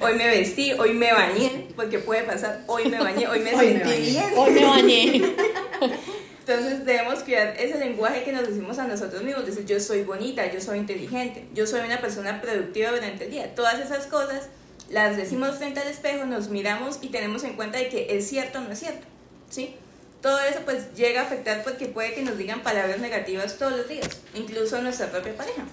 Hoy 0.00 0.14
me 0.14 0.26
vestí, 0.26 0.72
hoy 0.72 0.94
me 0.94 1.12
bañé, 1.12 1.68
porque 1.76 1.98
puede 1.98 2.22
pasar, 2.22 2.62
hoy 2.66 2.88
me 2.88 2.98
bañé, 2.98 3.28
hoy 3.28 3.40
me 3.40 3.50
sentí 3.50 4.10
bien. 4.10 4.32
Hoy 4.34 4.50
me 4.50 4.64
bañé. 4.64 5.22
Entonces 6.52 6.84
debemos 6.84 7.20
cuidar 7.20 7.54
ese 7.58 7.78
lenguaje 7.78 8.24
que 8.24 8.32
nos 8.32 8.46
decimos 8.46 8.78
a 8.78 8.86
nosotros 8.86 9.22
mismos, 9.22 9.46
decir 9.46 9.64
yo 9.64 9.80
soy 9.80 10.02
bonita, 10.02 10.52
yo 10.52 10.60
soy 10.60 10.78
inteligente, 10.78 11.46
yo 11.54 11.66
soy 11.66 11.80
una 11.80 12.00
persona 12.00 12.40
productiva 12.40 12.90
durante 12.90 13.24
el 13.24 13.30
día. 13.30 13.54
Todas 13.54 13.80
esas 13.80 14.06
cosas 14.06 14.48
las 14.90 15.16
decimos 15.16 15.56
frente 15.56 15.80
al 15.80 15.88
espejo, 15.88 16.26
nos 16.26 16.48
miramos 16.48 16.98
y 17.00 17.08
tenemos 17.08 17.44
en 17.44 17.54
cuenta 17.54 17.78
de 17.78 17.88
que 17.88 18.16
es 18.16 18.28
cierto 18.28 18.58
o 18.58 18.62
no 18.62 18.72
es 18.72 18.80
cierto, 18.80 19.06
¿sí? 19.48 19.74
Todo 20.20 20.38
eso 20.40 20.60
pues 20.64 20.94
llega 20.94 21.22
a 21.22 21.24
afectar 21.24 21.64
porque 21.64 21.86
puede 21.86 22.14
que 22.14 22.22
nos 22.22 22.36
digan 22.36 22.62
palabras 22.62 23.00
negativas 23.00 23.56
todos 23.56 23.72
los 23.72 23.88
días, 23.88 24.08
incluso 24.34 24.76
a 24.76 24.80
nuestra 24.82 25.10
propia 25.10 25.34
pareja. 25.34 25.64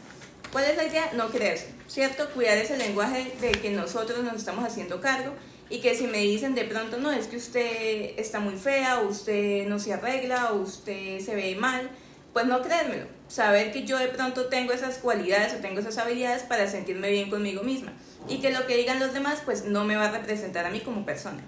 ¿Cuál 0.52 0.66
es 0.66 0.78
la 0.78 0.86
idea? 0.86 1.12
No 1.16 1.30
creerse, 1.30 1.68
¿cierto? 1.88 2.28
Cuidar 2.32 2.58
ese 2.58 2.76
lenguaje 2.76 3.32
de 3.40 3.52
que 3.52 3.70
nosotros 3.70 4.24
nos 4.24 4.36
estamos 4.36 4.66
haciendo 4.66 5.00
cargo 5.00 5.34
y 5.70 5.80
que 5.80 5.94
si 5.94 6.08
me 6.08 6.20
dicen 6.20 6.56
de 6.56 6.64
pronto, 6.64 6.98
no, 6.98 7.12
es 7.12 7.28
que 7.28 7.38
usted 7.38 8.18
está 8.18 8.40
muy 8.40 8.56
fea, 8.56 9.02
o 9.02 9.10
usted 9.10 9.68
no 9.68 9.78
se 9.78 9.94
arregla, 9.94 10.54
o 10.54 10.62
usted 10.62 11.20
se 11.20 11.36
ve 11.36 11.56
mal, 11.56 11.92
pues 12.34 12.48
no 12.48 12.64
creérmelo. 12.64 13.06
Saber 13.28 13.72
que 13.72 13.84
yo 13.84 14.00
de 14.00 14.08
pronto 14.08 14.46
tengo 14.48 14.74
esas 14.74 14.98
cualidades 14.98 15.54
o 15.54 15.58
tengo 15.58 15.80
esas 15.80 16.00
habilidades 16.00 16.42
para 16.42 16.68
sentirme 16.68 17.12
bien 17.12 17.30
conmigo 17.30 17.62
misma 17.62 17.94
y 18.28 18.40
que 18.40 18.52
lo 18.52 18.66
que 18.66 18.76
digan 18.76 19.00
los 19.00 19.14
demás 19.14 19.44
pues 19.46 19.66
no 19.66 19.86
me 19.86 19.96
va 19.96 20.08
a 20.08 20.12
representar 20.12 20.66
a 20.66 20.72
mí 20.72 20.80
como 20.80 21.06
persona. 21.06 21.44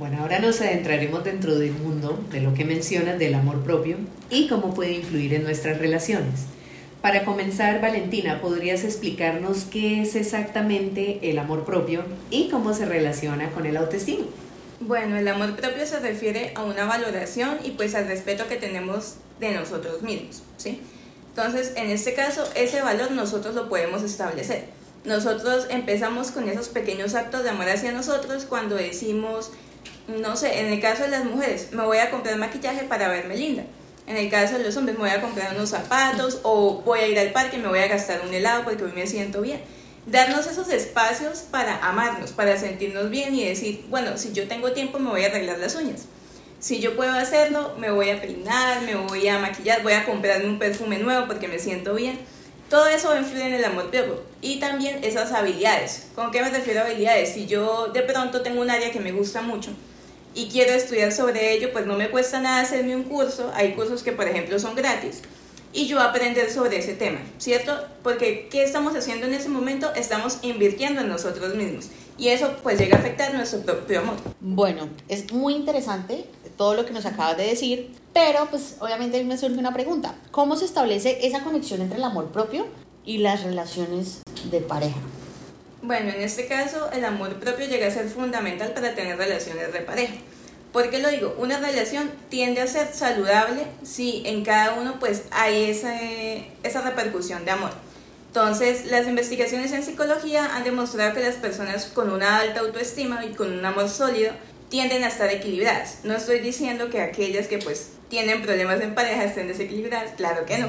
Bueno, 0.00 0.18
ahora 0.20 0.40
nos 0.40 0.60
adentraremos 0.60 1.22
dentro 1.22 1.54
del 1.54 1.70
mundo 1.70 2.24
de 2.32 2.40
lo 2.40 2.54
que 2.54 2.64
mencionas 2.64 3.20
del 3.20 3.34
amor 3.34 3.62
propio 3.62 3.98
y 4.30 4.48
cómo 4.48 4.74
puede 4.74 4.92
influir 4.94 5.34
en 5.34 5.44
nuestras 5.44 5.78
relaciones. 5.78 6.46
Para 7.02 7.24
comenzar, 7.24 7.80
Valentina, 7.80 8.40
¿podrías 8.40 8.84
explicarnos 8.84 9.64
qué 9.64 10.02
es 10.02 10.14
exactamente 10.14 11.18
el 11.28 11.40
amor 11.40 11.64
propio 11.64 12.04
y 12.30 12.48
cómo 12.48 12.74
se 12.74 12.84
relaciona 12.84 13.50
con 13.50 13.66
el 13.66 13.76
autoestima? 13.76 14.24
Bueno, 14.78 15.16
el 15.16 15.26
amor 15.26 15.56
propio 15.56 15.84
se 15.84 15.98
refiere 15.98 16.52
a 16.54 16.62
una 16.62 16.84
valoración 16.84 17.58
y 17.64 17.72
pues 17.72 17.96
al 17.96 18.06
respeto 18.06 18.46
que 18.46 18.54
tenemos 18.54 19.16
de 19.40 19.50
nosotros 19.52 20.02
mismos, 20.02 20.44
¿sí? 20.56 20.80
Entonces, 21.30 21.72
en 21.74 21.90
este 21.90 22.14
caso, 22.14 22.44
ese 22.54 22.82
valor 22.82 23.10
nosotros 23.10 23.56
lo 23.56 23.68
podemos 23.68 24.04
establecer. 24.04 24.66
Nosotros 25.04 25.66
empezamos 25.70 26.30
con 26.30 26.48
esos 26.48 26.68
pequeños 26.68 27.16
actos 27.16 27.42
de 27.42 27.50
amor 27.50 27.68
hacia 27.68 27.90
nosotros 27.90 28.44
cuando 28.44 28.76
decimos, 28.76 29.50
no 30.06 30.36
sé, 30.36 30.60
en 30.60 30.72
el 30.72 30.80
caso 30.80 31.02
de 31.02 31.08
las 31.08 31.24
mujeres, 31.24 31.72
me 31.72 31.82
voy 31.82 31.98
a 31.98 32.12
comprar 32.12 32.38
maquillaje 32.38 32.84
para 32.84 33.08
verme 33.08 33.36
linda. 33.36 33.64
En 34.06 34.16
el 34.16 34.30
caso 34.30 34.58
de 34.58 34.64
los 34.64 34.76
hombres, 34.76 34.98
me 34.98 35.04
voy 35.04 35.10
a 35.10 35.20
comprar 35.20 35.54
unos 35.54 35.70
zapatos 35.70 36.40
o 36.42 36.82
voy 36.84 37.00
a 37.00 37.06
ir 37.06 37.18
al 37.18 37.30
parque 37.30 37.56
y 37.56 37.60
me 37.60 37.68
voy 37.68 37.78
a 37.78 37.86
gastar 37.86 38.20
un 38.26 38.34
helado 38.34 38.64
porque 38.64 38.82
hoy 38.84 38.92
me 38.92 39.06
siento 39.06 39.40
bien. 39.40 39.60
Darnos 40.06 40.46
esos 40.46 40.68
espacios 40.70 41.40
para 41.50 41.78
amarnos, 41.86 42.32
para 42.32 42.58
sentirnos 42.58 43.08
bien 43.10 43.34
y 43.34 43.44
decir, 43.44 43.84
bueno, 43.88 44.18
si 44.18 44.32
yo 44.32 44.48
tengo 44.48 44.72
tiempo 44.72 44.98
me 44.98 45.10
voy 45.10 45.22
a 45.22 45.28
arreglar 45.28 45.58
las 45.58 45.76
uñas. 45.76 46.06
Si 46.58 46.80
yo 46.80 46.96
puedo 46.96 47.12
hacerlo, 47.12 47.74
me 47.78 47.90
voy 47.90 48.10
a 48.10 48.20
peinar, 48.20 48.82
me 48.82 48.96
voy 48.96 49.26
a 49.28 49.38
maquillar, 49.38 49.82
voy 49.82 49.94
a 49.94 50.04
comprarme 50.04 50.46
un 50.46 50.58
perfume 50.58 50.98
nuevo 50.98 51.26
porque 51.26 51.48
me 51.48 51.58
siento 51.58 51.94
bien. 51.94 52.18
Todo 52.68 52.86
eso 52.88 53.16
influir 53.16 53.46
en 53.46 53.54
el 53.54 53.64
amor 53.64 53.90
propio. 53.90 54.22
Y 54.40 54.58
también 54.58 55.04
esas 55.04 55.32
habilidades. 55.32 56.06
¿Con 56.14 56.30
qué 56.30 56.40
me 56.40 56.50
refiero 56.50 56.80
a 56.80 56.84
habilidades? 56.84 57.34
Si 57.34 57.46
yo 57.46 57.88
de 57.88 58.02
pronto 58.02 58.42
tengo 58.42 58.60
un 58.60 58.70
área 58.70 58.90
que 58.90 59.00
me 59.00 59.12
gusta 59.12 59.42
mucho, 59.42 59.72
y 60.34 60.48
quiero 60.48 60.72
estudiar 60.72 61.12
sobre 61.12 61.52
ello, 61.52 61.72
pues 61.72 61.86
no 61.86 61.96
me 61.96 62.10
cuesta 62.10 62.40
nada 62.40 62.62
hacerme 62.62 62.96
un 62.96 63.04
curso. 63.04 63.50
Hay 63.54 63.74
cursos 63.74 64.02
que, 64.02 64.12
por 64.12 64.26
ejemplo, 64.26 64.58
son 64.58 64.74
gratis. 64.74 65.22
Y 65.74 65.86
yo 65.86 66.00
aprender 66.00 66.50
sobre 66.50 66.78
ese 66.78 66.92
tema, 66.94 67.20
¿cierto? 67.38 67.74
Porque 68.02 68.48
¿qué 68.50 68.62
estamos 68.62 68.94
haciendo 68.94 69.26
en 69.26 69.32
ese 69.32 69.48
momento? 69.48 69.92
Estamos 69.94 70.38
invirtiendo 70.42 71.00
en 71.00 71.08
nosotros 71.08 71.54
mismos. 71.54 71.88
Y 72.18 72.28
eso 72.28 72.54
pues 72.62 72.78
llega 72.78 72.98
a 72.98 73.00
afectar 73.00 73.32
nuestro 73.32 73.60
propio 73.60 74.00
amor. 74.00 74.16
Bueno, 74.40 74.88
es 75.08 75.32
muy 75.32 75.54
interesante 75.54 76.26
todo 76.58 76.74
lo 76.74 76.84
que 76.84 76.92
nos 76.92 77.06
acabas 77.06 77.38
de 77.38 77.46
decir, 77.46 77.90
pero 78.12 78.48
pues 78.50 78.76
obviamente 78.80 79.24
me 79.24 79.38
surge 79.38 79.58
una 79.58 79.72
pregunta. 79.72 80.14
¿Cómo 80.30 80.56
se 80.56 80.66
establece 80.66 81.26
esa 81.26 81.42
conexión 81.42 81.80
entre 81.80 81.96
el 81.96 82.04
amor 82.04 82.30
propio 82.32 82.66
y 83.06 83.18
las 83.18 83.42
relaciones 83.42 84.20
de 84.50 84.60
pareja? 84.60 85.00
Bueno, 85.82 86.10
en 86.10 86.22
este 86.22 86.46
caso 86.46 86.90
el 86.92 87.04
amor 87.04 87.40
propio 87.40 87.66
llega 87.66 87.88
a 87.88 87.90
ser 87.90 88.08
fundamental 88.08 88.72
para 88.72 88.94
tener 88.94 89.18
relaciones 89.18 89.72
de 89.72 89.80
pareja. 89.80 90.14
¿Por 90.72 90.88
qué 90.90 91.00
lo 91.00 91.08
digo? 91.10 91.34
Una 91.38 91.58
relación 91.58 92.08
tiende 92.28 92.60
a 92.60 92.68
ser 92.68 92.94
saludable 92.94 93.66
si 93.82 94.22
en 94.24 94.44
cada 94.44 94.74
uno 94.74 95.00
pues 95.00 95.24
hay 95.32 95.70
esa, 95.70 96.00
esa 96.62 96.82
repercusión 96.82 97.44
de 97.44 97.50
amor. 97.50 97.72
Entonces, 98.28 98.86
las 98.86 99.08
investigaciones 99.08 99.72
en 99.72 99.82
psicología 99.82 100.54
han 100.56 100.62
demostrado 100.62 101.14
que 101.14 101.20
las 101.20 101.34
personas 101.34 101.86
con 101.86 102.10
una 102.10 102.38
alta 102.38 102.60
autoestima 102.60 103.24
y 103.26 103.34
con 103.34 103.52
un 103.52 103.64
amor 103.64 103.88
sólido 103.88 104.32
tienden 104.72 105.04
a 105.04 105.08
estar 105.08 105.30
equilibradas. 105.30 105.98
No 106.02 106.16
estoy 106.16 106.38
diciendo 106.38 106.88
que 106.88 107.02
aquellas 107.02 107.46
que 107.46 107.58
pues 107.58 107.90
tienen 108.08 108.40
problemas 108.40 108.80
en 108.80 108.94
pareja 108.94 109.24
estén 109.24 109.46
desequilibradas, 109.46 110.12
claro 110.16 110.46
que 110.46 110.56
no, 110.56 110.68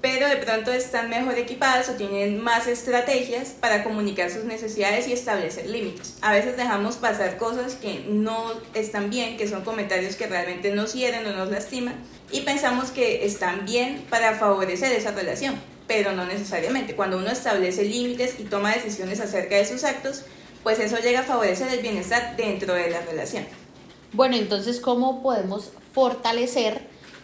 pero 0.00 0.28
de 0.28 0.36
pronto 0.36 0.72
están 0.72 1.10
mejor 1.10 1.36
equipadas 1.36 1.88
o 1.88 1.94
tienen 1.94 2.40
más 2.40 2.68
estrategias 2.68 3.48
para 3.48 3.82
comunicar 3.82 4.30
sus 4.30 4.44
necesidades 4.44 5.08
y 5.08 5.12
establecer 5.14 5.68
límites. 5.68 6.14
A 6.20 6.32
veces 6.32 6.56
dejamos 6.56 6.94
pasar 6.94 7.38
cosas 7.38 7.74
que 7.74 8.04
no 8.08 8.52
están 8.74 9.10
bien, 9.10 9.36
que 9.36 9.48
son 9.48 9.64
comentarios 9.64 10.14
que 10.14 10.28
realmente 10.28 10.70
nos 10.70 10.94
hieren 10.94 11.26
o 11.26 11.32
nos 11.32 11.50
lastiman 11.50 11.96
y 12.30 12.42
pensamos 12.42 12.92
que 12.92 13.26
están 13.26 13.64
bien 13.66 14.04
para 14.10 14.36
favorecer 14.36 14.92
esa 14.92 15.10
relación, 15.10 15.56
pero 15.88 16.12
no 16.12 16.24
necesariamente. 16.24 16.94
Cuando 16.94 17.18
uno 17.18 17.30
establece 17.32 17.82
límites 17.82 18.36
y 18.38 18.44
toma 18.44 18.72
decisiones 18.72 19.18
acerca 19.18 19.56
de 19.56 19.66
sus 19.66 19.82
actos, 19.82 20.22
pues 20.62 20.78
eso 20.78 20.98
llega 20.98 21.20
a 21.20 21.22
favorecer 21.22 21.72
el 21.72 21.80
bienestar 21.80 22.36
dentro 22.36 22.74
de 22.74 22.90
la 22.90 23.00
relación. 23.00 23.44
Bueno, 24.12 24.36
entonces, 24.36 24.80
¿cómo 24.80 25.22
podemos 25.22 25.70
fortalecer 25.92 26.82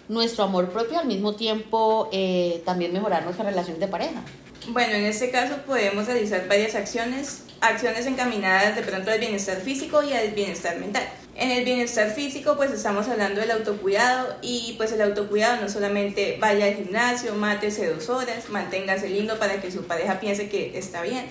nuestro 0.08 0.44
amor 0.44 0.70
propio 0.70 0.98
al 0.98 1.06
mismo 1.06 1.34
tiempo 1.34 2.08
eh, 2.12 2.62
también 2.64 2.92
mejorar 2.92 3.24
nuestra 3.24 3.44
relación 3.44 3.80
de 3.80 3.88
pareja? 3.88 4.22
Bueno, 4.68 4.94
en 4.94 5.04
este 5.04 5.30
caso 5.30 5.56
podemos 5.66 6.06
realizar 6.06 6.48
varias 6.48 6.74
acciones, 6.74 7.42
acciones 7.60 8.06
encaminadas 8.06 8.76
de 8.76 8.82
pronto 8.82 9.10
al 9.10 9.18
bienestar 9.18 9.58
físico 9.58 10.02
y 10.02 10.12
al 10.12 10.30
bienestar 10.30 10.78
mental. 10.78 11.08
En 11.38 11.50
el 11.50 11.66
bienestar 11.66 12.10
físico, 12.12 12.56
pues 12.56 12.70
estamos 12.70 13.08
hablando 13.08 13.42
del 13.42 13.50
autocuidado 13.50 14.36
y 14.40 14.74
pues 14.78 14.92
el 14.92 15.02
autocuidado 15.02 15.60
no 15.60 15.68
solamente 15.68 16.38
vaya 16.40 16.64
al 16.64 16.76
gimnasio, 16.76 17.34
mátese 17.34 17.90
dos 17.92 18.08
horas, 18.08 18.48
manténgase 18.48 19.10
lindo 19.10 19.38
para 19.38 19.60
que 19.60 19.70
su 19.70 19.84
pareja 19.84 20.18
piense 20.18 20.48
que 20.48 20.78
está 20.78 21.02
bien. 21.02 21.26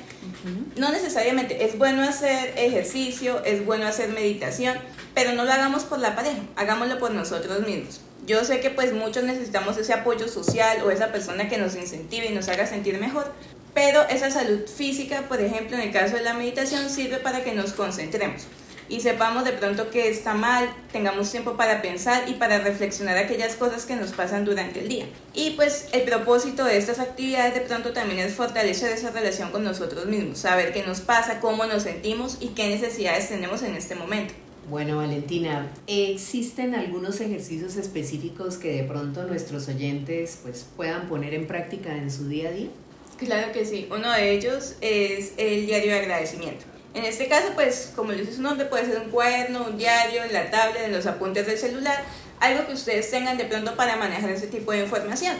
No 0.75 0.91
necesariamente, 0.91 1.65
es 1.65 1.75
bueno 1.79 2.03
hacer 2.03 2.53
ejercicio, 2.55 3.43
es 3.45 3.65
bueno 3.65 3.87
hacer 3.87 4.09
meditación, 4.09 4.77
pero 5.15 5.31
no 5.31 5.43
lo 5.43 5.51
hagamos 5.51 5.85
por 5.85 5.97
la 5.97 6.15
pareja, 6.15 6.37
hagámoslo 6.55 6.99
por 6.99 7.09
nosotros 7.09 7.65
mismos. 7.65 8.01
Yo 8.27 8.43
sé 8.43 8.59
que 8.59 8.69
pues 8.69 8.93
muchos 8.93 9.23
necesitamos 9.23 9.75
ese 9.77 9.93
apoyo 9.93 10.27
social 10.27 10.83
o 10.83 10.91
esa 10.91 11.11
persona 11.11 11.49
que 11.49 11.57
nos 11.57 11.75
incentive 11.75 12.27
y 12.27 12.33
nos 12.33 12.47
haga 12.47 12.67
sentir 12.67 12.99
mejor, 12.99 13.31
pero 13.75 14.01
esa 14.09 14.31
salud 14.31 14.65
física, 14.65 15.25
por 15.27 15.39
ejemplo, 15.39 15.77
en 15.77 15.83
el 15.83 15.91
caso 15.91 16.15
de 16.15 16.23
la 16.23 16.33
meditación, 16.33 16.89
sirve 16.89 17.17
para 17.17 17.43
que 17.43 17.53
nos 17.53 17.73
concentremos 17.73 18.47
y 18.87 19.01
sepamos 19.01 19.43
de 19.43 19.51
pronto 19.51 19.89
que 19.89 20.09
está 20.09 20.33
mal, 20.33 20.69
tengamos 20.91 21.31
tiempo 21.31 21.57
para 21.57 21.81
pensar 21.81 22.29
y 22.29 22.33
para 22.33 22.59
reflexionar 22.59 23.17
aquellas 23.17 23.55
cosas 23.55 23.85
que 23.85 23.95
nos 23.95 24.11
pasan 24.11 24.45
durante 24.45 24.81
el 24.81 24.87
día. 24.87 25.05
Y 25.33 25.51
pues 25.51 25.87
el 25.91 26.03
propósito 26.03 26.63
de 26.63 26.77
estas 26.77 26.99
actividades 26.99 27.55
de 27.55 27.61
pronto 27.61 27.93
también 27.93 28.19
es 28.19 28.33
fortalecer 28.33 28.91
esa 28.91 29.11
relación 29.11 29.51
con 29.51 29.63
nosotros 29.63 30.05
mismos, 30.05 30.39
saber 30.39 30.71
qué 30.71 30.83
nos 30.83 31.01
pasa, 31.01 31.39
cómo 31.39 31.65
nos 31.65 31.83
sentimos 31.83 32.37
y 32.39 32.49
qué 32.49 32.69
necesidades 32.69 33.29
tenemos 33.29 33.63
en 33.63 33.75
este 33.75 33.95
momento. 33.95 34.33
Bueno, 34.69 34.97
Valentina, 34.97 35.71
¿existen 35.85 36.73
algunos 36.73 37.21
ejercicios 37.21 37.75
específicos 37.75 38.57
que 38.57 38.71
de 38.71 38.83
pronto 38.83 39.23
nuestros 39.23 39.67
oyentes 39.67 40.39
pues, 40.41 40.65
puedan 40.75 41.07
poner 41.07 41.35
en 41.35 41.45
práctica 41.45 41.95
en 41.95 42.09
su 42.09 42.27
día 42.27 42.49
a 42.49 42.51
día? 42.51 42.69
Claro 43.17 43.51
que 43.51 43.65
sí. 43.65 43.87
Uno 43.91 44.11
de 44.11 44.31
ellos 44.31 44.73
es 44.81 45.33
el 45.37 45.65
diario 45.65 45.91
de 45.91 45.99
agradecimiento. 45.99 46.65
En 46.93 47.03
este 47.03 47.27
caso, 47.27 47.49
pues, 47.55 47.91
como 47.95 48.11
le 48.11 48.21
dice 48.21 48.35
su 48.35 48.41
nombre, 48.41 48.65
puede 48.65 48.85
ser 48.85 48.99
un 48.99 49.09
cuaderno, 49.09 49.65
un 49.67 49.77
diario, 49.77 50.23
en 50.23 50.31
la 50.31 50.49
tablet, 50.49 50.85
en 50.85 50.93
los 50.93 51.05
apuntes 51.05 51.45
del 51.45 51.57
celular, 51.57 52.01
algo 52.39 52.65
que 52.67 52.73
ustedes 52.73 53.11
tengan 53.11 53.37
de 53.37 53.45
pronto 53.45 53.75
para 53.75 53.97
manejar 53.97 54.29
ese 54.29 54.47
tipo 54.47 54.71
de 54.71 54.79
información. 54.79 55.35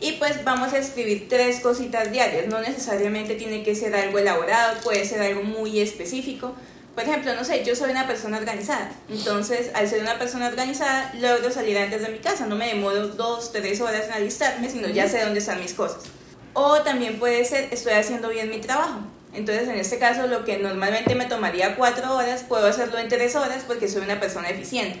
Y 0.00 0.12
pues 0.12 0.44
vamos 0.44 0.72
a 0.72 0.78
escribir 0.78 1.28
tres 1.28 1.60
cositas 1.60 2.10
diarias, 2.10 2.46
no 2.46 2.60
necesariamente 2.60 3.34
tiene 3.34 3.62
que 3.62 3.74
ser 3.74 3.94
algo 3.94 4.18
elaborado, 4.18 4.80
puede 4.82 5.04
ser 5.04 5.20
algo 5.20 5.42
muy 5.42 5.80
específico. 5.80 6.54
Por 6.94 7.04
ejemplo, 7.04 7.34
no 7.34 7.44
sé, 7.44 7.64
yo 7.64 7.76
soy 7.76 7.90
una 7.90 8.06
persona 8.06 8.38
organizada, 8.38 8.92
entonces 9.08 9.70
al 9.74 9.88
ser 9.88 10.00
una 10.00 10.18
persona 10.18 10.48
organizada 10.48 11.12
logro 11.20 11.50
salir 11.50 11.76
antes 11.78 12.02
de 12.02 12.08
mi 12.08 12.18
casa, 12.18 12.46
no 12.46 12.56
me 12.56 12.68
demoro 12.68 13.08
dos, 13.08 13.52
tres 13.52 13.80
horas 13.80 14.06
en 14.06 14.12
alistarme, 14.12 14.70
sino 14.70 14.88
ya 14.88 15.08
sé 15.08 15.20
dónde 15.22 15.40
están 15.40 15.60
mis 15.60 15.74
cosas. 15.74 16.04
O 16.54 16.80
también 16.80 17.18
puede 17.18 17.44
ser, 17.44 17.68
estoy 17.72 17.92
haciendo 17.92 18.28
bien 18.28 18.50
mi 18.50 18.58
trabajo. 18.58 19.00
Entonces, 19.32 19.68
en 19.68 19.76
este 19.76 19.98
caso, 19.98 20.26
lo 20.26 20.44
que 20.44 20.58
normalmente 20.58 21.14
me 21.14 21.26
tomaría 21.26 21.76
cuatro 21.76 22.16
horas, 22.16 22.44
puedo 22.48 22.66
hacerlo 22.66 22.98
en 22.98 23.08
tres 23.08 23.36
horas 23.36 23.64
porque 23.66 23.88
soy 23.88 24.02
una 24.02 24.18
persona 24.18 24.50
eficiente. 24.50 25.00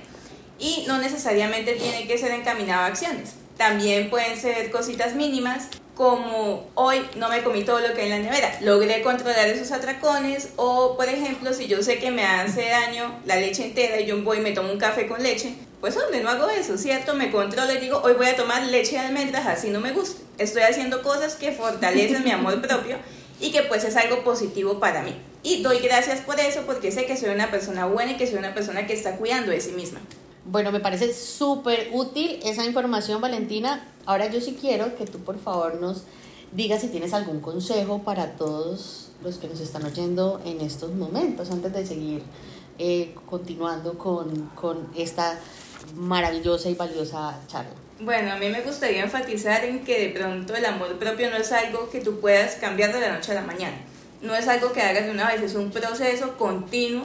Y 0.58 0.84
no 0.86 0.98
necesariamente 0.98 1.74
tiene 1.74 2.06
que 2.06 2.18
ser 2.18 2.30
encaminado 2.32 2.82
a 2.82 2.86
acciones. 2.86 3.34
También 3.56 4.08
pueden 4.08 4.38
ser 4.38 4.70
cositas 4.70 5.14
mínimas 5.14 5.68
como 6.00 6.70
hoy 6.76 7.06
no 7.16 7.28
me 7.28 7.42
comí 7.42 7.62
todo 7.62 7.80
lo 7.80 7.92
que 7.92 8.00
hay 8.00 8.10
en 8.10 8.22
la 8.22 8.30
nevera, 8.30 8.56
logré 8.62 9.02
controlar 9.02 9.48
esos 9.48 9.70
atracones 9.70 10.48
o 10.56 10.96
por 10.96 11.06
ejemplo 11.06 11.52
si 11.52 11.66
yo 11.66 11.82
sé 11.82 11.98
que 11.98 12.10
me 12.10 12.24
hace 12.24 12.70
daño 12.70 13.20
la 13.26 13.36
leche 13.36 13.66
entera 13.66 14.00
y 14.00 14.06
yo 14.06 14.22
voy 14.22 14.38
y 14.38 14.40
me 14.40 14.52
tomo 14.52 14.72
un 14.72 14.78
café 14.78 15.06
con 15.06 15.22
leche, 15.22 15.52
pues 15.80 15.96
hombre, 15.96 16.22
no 16.22 16.28
hago 16.28 16.48
eso, 16.50 16.76
¿cierto? 16.76 17.14
Me 17.14 17.30
controlo 17.30 17.72
y 17.72 17.78
digo, 17.78 18.00
hoy 18.04 18.12
voy 18.12 18.26
a 18.26 18.36
tomar 18.36 18.62
leche 18.64 18.92
de 18.92 18.98
almendras, 18.98 19.46
así 19.46 19.70
no 19.70 19.80
me 19.80 19.92
gusta. 19.92 20.20
Estoy 20.36 20.62
haciendo 20.62 21.02
cosas 21.02 21.36
que 21.36 21.52
fortalecen 21.52 22.22
mi 22.22 22.30
amor 22.30 22.60
propio 22.60 22.98
y 23.40 23.50
que 23.50 23.62
pues 23.62 23.84
es 23.84 23.96
algo 23.96 24.22
positivo 24.22 24.78
para 24.78 25.02
mí. 25.02 25.14
Y 25.42 25.62
doy 25.62 25.78
gracias 25.78 26.20
por 26.20 26.38
eso 26.38 26.62
porque 26.66 26.92
sé 26.92 27.06
que 27.06 27.16
soy 27.16 27.30
una 27.30 27.50
persona 27.50 27.86
buena 27.86 28.12
y 28.12 28.16
que 28.16 28.26
soy 28.26 28.38
una 28.38 28.52
persona 28.52 28.86
que 28.86 28.92
está 28.92 29.16
cuidando 29.16 29.52
de 29.52 29.60
sí 29.60 29.72
misma. 29.72 30.00
Bueno, 30.44 30.70
me 30.70 30.80
parece 30.80 31.14
súper 31.14 31.88
útil 31.92 32.40
esa 32.44 32.64
información, 32.66 33.20
Valentina. 33.20 33.88
Ahora 34.04 34.30
yo 34.30 34.40
sí 34.40 34.58
quiero 34.60 34.96
que 34.96 35.06
tú 35.06 35.18
por 35.20 35.38
favor 35.38 35.80
nos 35.80 36.02
digas 36.52 36.82
si 36.82 36.88
tienes 36.88 37.14
algún 37.14 37.40
consejo 37.40 38.02
para 38.02 38.32
todos 38.32 39.12
los 39.22 39.38
que 39.38 39.48
nos 39.48 39.60
están 39.60 39.84
oyendo 39.84 40.40
en 40.44 40.60
estos 40.60 40.92
momentos, 40.92 41.50
antes 41.50 41.72
de 41.72 41.86
seguir 41.86 42.22
eh, 42.78 43.14
continuando 43.28 43.98
con, 43.98 44.50
con 44.54 44.88
esta 44.96 45.38
maravillosa 45.94 46.68
y 46.68 46.74
valiosa 46.74 47.38
charla. 47.46 47.70
Bueno, 48.00 48.32
a 48.32 48.36
mí 48.36 48.48
me 48.48 48.62
gustaría 48.62 49.02
enfatizar 49.02 49.64
en 49.64 49.84
que 49.84 50.00
de 50.00 50.08
pronto 50.08 50.54
el 50.56 50.64
amor 50.64 50.98
propio 50.98 51.30
no 51.30 51.36
es 51.36 51.52
algo 51.52 51.90
que 51.90 52.00
tú 52.00 52.18
puedas 52.18 52.54
cambiar 52.54 52.92
de 52.94 53.00
la 53.00 53.12
noche 53.12 53.32
a 53.32 53.34
la 53.34 53.42
mañana. 53.42 53.76
No 54.22 54.34
es 54.34 54.48
algo 54.48 54.72
que 54.72 54.80
hagas 54.80 55.04
de 55.04 55.10
una 55.10 55.28
vez, 55.28 55.42
es 55.42 55.54
un 55.54 55.70
proceso 55.70 56.36
continuo 56.38 57.04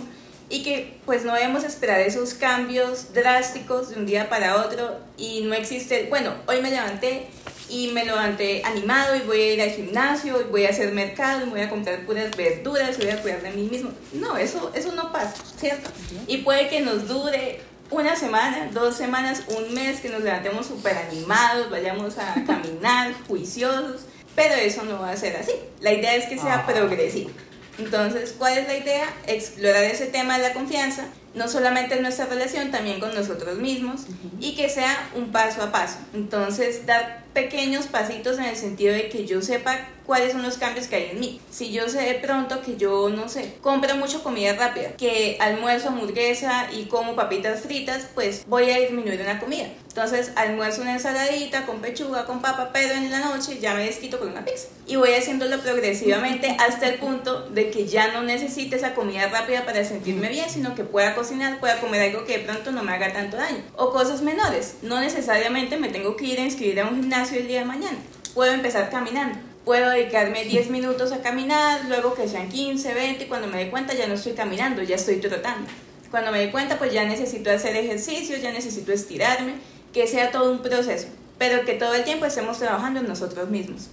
y 0.49 0.63
que 0.63 0.97
pues 1.05 1.25
no 1.25 1.33
debemos 1.33 1.63
esperar 1.63 1.99
esos 2.01 2.33
cambios 2.33 3.13
drásticos 3.13 3.89
de 3.89 3.97
un 3.97 4.05
día 4.05 4.29
para 4.29 4.61
otro 4.65 4.99
y 5.17 5.41
no 5.41 5.53
existe, 5.53 6.07
bueno, 6.09 6.33
hoy 6.47 6.61
me 6.61 6.69
levanté 6.69 7.27
y 7.67 7.89
me 7.89 8.05
levanté 8.05 8.61
animado 8.63 9.15
y 9.15 9.21
voy 9.21 9.41
a 9.41 9.53
ir 9.53 9.61
al 9.61 9.71
gimnasio 9.71 10.39
y 10.39 10.43
voy 10.45 10.65
a 10.65 10.69
hacer 10.69 10.93
mercado 10.93 11.45
y 11.45 11.49
voy 11.49 11.61
a 11.61 11.69
comprar 11.69 12.05
puras 12.05 12.35
verduras 12.37 12.97
y 12.99 13.01
voy 13.01 13.11
a 13.11 13.21
cuidar 13.21 13.41
de 13.41 13.51
mí 13.51 13.63
mismo. 13.63 13.89
No, 14.13 14.37
eso, 14.37 14.71
eso 14.75 14.91
no 14.93 15.11
pasa, 15.11 15.43
¿cierto? 15.57 15.89
Y 16.27 16.37
puede 16.37 16.69
que 16.69 16.81
nos 16.81 17.07
dure 17.07 17.59
una 17.91 18.15
semana, 18.15 18.69
dos 18.73 18.95
semanas, 18.95 19.43
un 19.47 19.73
mes, 19.73 19.99
que 19.99 20.09
nos 20.09 20.21
levantemos 20.21 20.65
súper 20.67 20.97
animados, 20.97 21.69
vayamos 21.69 22.17
a 22.17 22.33
caminar 22.47 23.13
juiciosos, 23.27 24.05
pero 24.35 24.55
eso 24.55 24.83
no 24.83 24.99
va 24.99 25.11
a 25.11 25.17
ser 25.17 25.37
así. 25.37 25.53
La 25.81 25.93
idea 25.93 26.15
es 26.15 26.25
que 26.25 26.37
sea 26.37 26.65
progresivo. 26.65 27.31
Entonces, 27.77 28.33
¿cuál 28.37 28.57
es 28.57 28.67
la 28.67 28.77
idea? 28.77 29.05
Explorar 29.27 29.83
ese 29.83 30.05
tema 30.05 30.37
de 30.37 30.47
la 30.47 30.53
confianza, 30.53 31.05
no 31.33 31.49
solamente 31.49 31.95
en 31.95 32.03
nuestra 32.03 32.25
relación, 32.25 32.71
también 32.71 32.99
con 32.99 33.13
nosotros 33.13 33.57
mismos, 33.57 34.05
y 34.39 34.55
que 34.55 34.69
sea 34.69 35.09
un 35.15 35.31
paso 35.31 35.61
a 35.61 35.71
paso. 35.71 35.97
Entonces, 36.13 36.85
dar 36.85 37.25
pequeños 37.33 37.87
pasitos 37.87 38.37
en 38.37 38.45
el 38.45 38.55
sentido 38.55 38.93
de 38.93 39.09
que 39.09 39.25
yo 39.25 39.41
sepa 39.41 39.77
cuáles 40.05 40.31
son 40.31 40.43
los 40.43 40.57
cambios 40.57 40.87
que 40.87 40.95
hay 40.95 41.09
en 41.11 41.19
mí. 41.19 41.41
Si 41.49 41.71
yo 41.71 41.89
sé 41.89 42.01
de 42.01 42.15
pronto 42.15 42.61
que 42.61 42.77
yo, 42.77 43.09
no 43.09 43.29
sé, 43.29 43.55
compro 43.61 43.95
mucho 43.95 44.23
comida 44.23 44.53
rápida, 44.53 44.93
que 44.97 45.37
almuerzo 45.39 45.89
hamburguesa 45.89 46.69
y 46.71 46.85
como 46.85 47.15
papitas 47.15 47.61
fritas, 47.61 48.07
pues 48.13 48.45
voy 48.47 48.69
a 48.71 48.79
disminuir 48.79 49.21
una 49.21 49.39
comida. 49.39 49.67
Entonces 49.87 50.33
almuerzo 50.35 50.81
una 50.81 50.93
ensaladita 50.93 51.65
con 51.65 51.79
pechuga, 51.79 52.25
con 52.25 52.41
papa, 52.41 52.71
pero 52.73 52.95
en 52.95 53.09
la 53.09 53.19
noche 53.19 53.59
ya 53.59 53.73
me 53.73 53.85
desquito 53.85 54.19
con 54.19 54.29
una 54.29 54.43
pizza. 54.43 54.67
Y 54.87 54.97
voy 54.97 55.13
haciéndolo 55.13 55.59
progresivamente 55.61 56.55
hasta 56.59 56.89
el 56.89 56.95
punto 56.95 57.47
de 57.49 57.71
que 57.71 57.87
ya 57.87 58.11
no 58.11 58.21
necesite 58.21 58.75
esa 58.75 58.93
comida 58.93 59.27
rápida 59.29 59.65
para 59.65 59.85
sentirme 59.85 60.29
bien, 60.29 60.49
sino 60.49 60.75
que 60.75 60.83
pueda 60.83 61.15
cocinar, 61.15 61.59
pueda 61.59 61.79
comer 61.79 62.01
algo 62.01 62.25
que 62.25 62.39
de 62.39 62.43
pronto 62.43 62.71
no 62.71 62.83
me 62.83 62.91
haga 62.91 63.13
tanto 63.13 63.37
daño. 63.37 63.63
O 63.75 63.91
cosas 63.91 64.21
menores. 64.21 64.75
No 64.81 64.99
necesariamente 64.99 65.77
me 65.77 65.89
tengo 65.89 66.17
que 66.17 66.25
ir 66.25 66.39
a 66.39 66.43
inscribir 66.43 66.81
a 66.81 66.87
un 66.87 66.95
gimnasio 66.97 67.39
el 67.39 67.47
día 67.47 67.59
de 67.59 67.65
mañana. 67.65 67.97
Puedo 68.33 68.51
empezar 68.51 68.89
caminando 68.89 69.54
puedo 69.65 69.89
dedicarme 69.89 70.45
10 70.45 70.69
minutos 70.69 71.11
a 71.11 71.21
caminar, 71.21 71.85
luego 71.85 72.13
que 72.13 72.27
sean 72.29 72.49
15, 72.49 72.93
20, 72.93 73.23
y 73.23 73.27
cuando 73.27 73.47
me 73.47 73.57
dé 73.57 73.69
cuenta 73.69 73.93
ya 73.93 74.07
no 74.07 74.13
estoy 74.13 74.33
caminando, 74.33 74.83
ya 74.83 74.95
estoy 74.95 75.17
trotando. 75.17 75.67
Cuando 76.11 76.31
me 76.31 76.39
dé 76.39 76.51
cuenta, 76.51 76.77
pues 76.77 76.93
ya 76.93 77.03
necesito 77.03 77.51
hacer 77.51 77.75
ejercicio, 77.75 78.37
ya 78.37 78.53
necesito 78.53 78.93
estirarme, 78.93 79.55
que 79.91 80.07
sea 80.07 80.31
todo 80.31 80.51
un 80.51 80.59
proceso, 80.61 81.07
pero 81.37 81.65
que 81.65 81.73
todo 81.73 81.95
el 81.95 82.03
tiempo 82.03 82.25
estemos 82.25 82.59
trabajando 82.59 82.99
en 82.99 83.07
nosotros 83.07 83.49
mismos. 83.49 83.87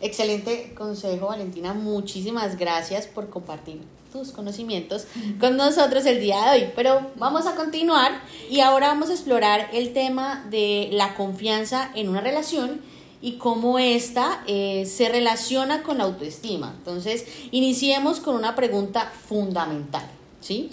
Excelente 0.00 0.74
consejo, 0.76 1.26
Valentina. 1.26 1.74
Muchísimas 1.74 2.56
gracias 2.56 3.06
por 3.06 3.30
compartir 3.30 3.80
tus 4.12 4.30
conocimientos 4.30 5.06
con 5.40 5.56
nosotros 5.56 6.06
el 6.06 6.20
día 6.20 6.40
de 6.42 6.50
hoy. 6.50 6.70
Pero 6.76 7.10
vamos 7.16 7.46
a 7.46 7.56
continuar 7.56 8.20
y 8.48 8.60
ahora 8.60 8.88
vamos 8.88 9.10
a 9.10 9.12
explorar 9.14 9.68
el 9.72 9.92
tema 9.92 10.46
de 10.50 10.88
la 10.92 11.14
confianza 11.14 11.90
en 11.94 12.08
una 12.08 12.20
relación 12.20 12.80
y 13.20 13.32
cómo 13.32 13.78
esta 13.78 14.42
eh, 14.46 14.86
se 14.86 15.08
relaciona 15.08 15.82
con 15.82 15.98
la 15.98 16.04
autoestima. 16.04 16.74
Entonces, 16.78 17.24
iniciemos 17.50 18.20
con 18.20 18.36
una 18.36 18.54
pregunta 18.54 19.12
fundamental, 19.28 20.06
¿sí? 20.40 20.70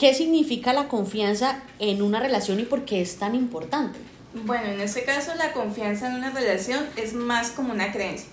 ¿qué 0.00 0.14
significa 0.14 0.72
la 0.72 0.88
confianza 0.88 1.62
en 1.78 2.00
una 2.00 2.20
relación 2.20 2.58
y 2.58 2.62
por 2.62 2.86
qué 2.86 3.02
es 3.02 3.16
tan 3.16 3.34
importante? 3.34 3.98
Bueno, 4.32 4.68
en 4.68 4.80
este 4.80 5.04
caso 5.04 5.34
la 5.34 5.52
confianza 5.52 6.08
en 6.08 6.14
una 6.14 6.30
relación 6.30 6.86
es 6.96 7.12
más 7.12 7.50
como 7.50 7.74
una 7.74 7.92
creencia. 7.92 8.30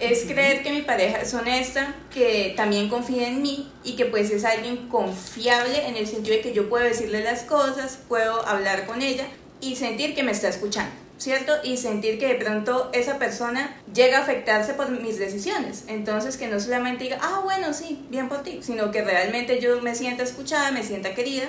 Es 0.00 0.24
creer 0.24 0.64
que 0.64 0.72
mi 0.72 0.82
pareja 0.82 1.18
es 1.18 1.32
honesta, 1.32 1.94
que 2.12 2.54
también 2.56 2.88
confía 2.88 3.28
en 3.28 3.40
mí 3.40 3.70
y 3.84 3.94
que 3.94 4.06
pues 4.06 4.32
es 4.32 4.44
alguien 4.44 4.88
confiable 4.88 5.86
en 5.86 5.96
el 5.96 6.08
sentido 6.08 6.34
de 6.34 6.42
que 6.42 6.52
yo 6.52 6.68
puedo 6.68 6.84
decirle 6.84 7.22
las 7.22 7.42
cosas, 7.42 8.00
puedo 8.08 8.44
hablar 8.44 8.84
con 8.86 9.00
ella 9.00 9.28
y 9.60 9.76
sentir 9.76 10.16
que 10.16 10.24
me 10.24 10.32
está 10.32 10.48
escuchando. 10.48 11.05
¿Cierto? 11.18 11.52
Y 11.64 11.76
sentir 11.76 12.18
que 12.18 12.28
de 12.28 12.34
pronto 12.34 12.90
esa 12.92 13.18
persona 13.18 13.76
llega 13.92 14.18
a 14.18 14.22
afectarse 14.22 14.74
por 14.74 14.90
mis 14.90 15.18
decisiones. 15.18 15.84
Entonces, 15.88 16.36
que 16.36 16.48
no 16.48 16.60
solamente 16.60 17.04
diga, 17.04 17.18
ah, 17.22 17.40
bueno, 17.44 17.72
sí, 17.72 18.04
bien 18.10 18.28
por 18.28 18.42
ti, 18.42 18.60
sino 18.62 18.90
que 18.90 19.02
realmente 19.02 19.60
yo 19.60 19.80
me 19.80 19.94
sienta 19.94 20.22
escuchada, 20.22 20.70
me 20.70 20.82
sienta 20.82 21.14
querida 21.14 21.44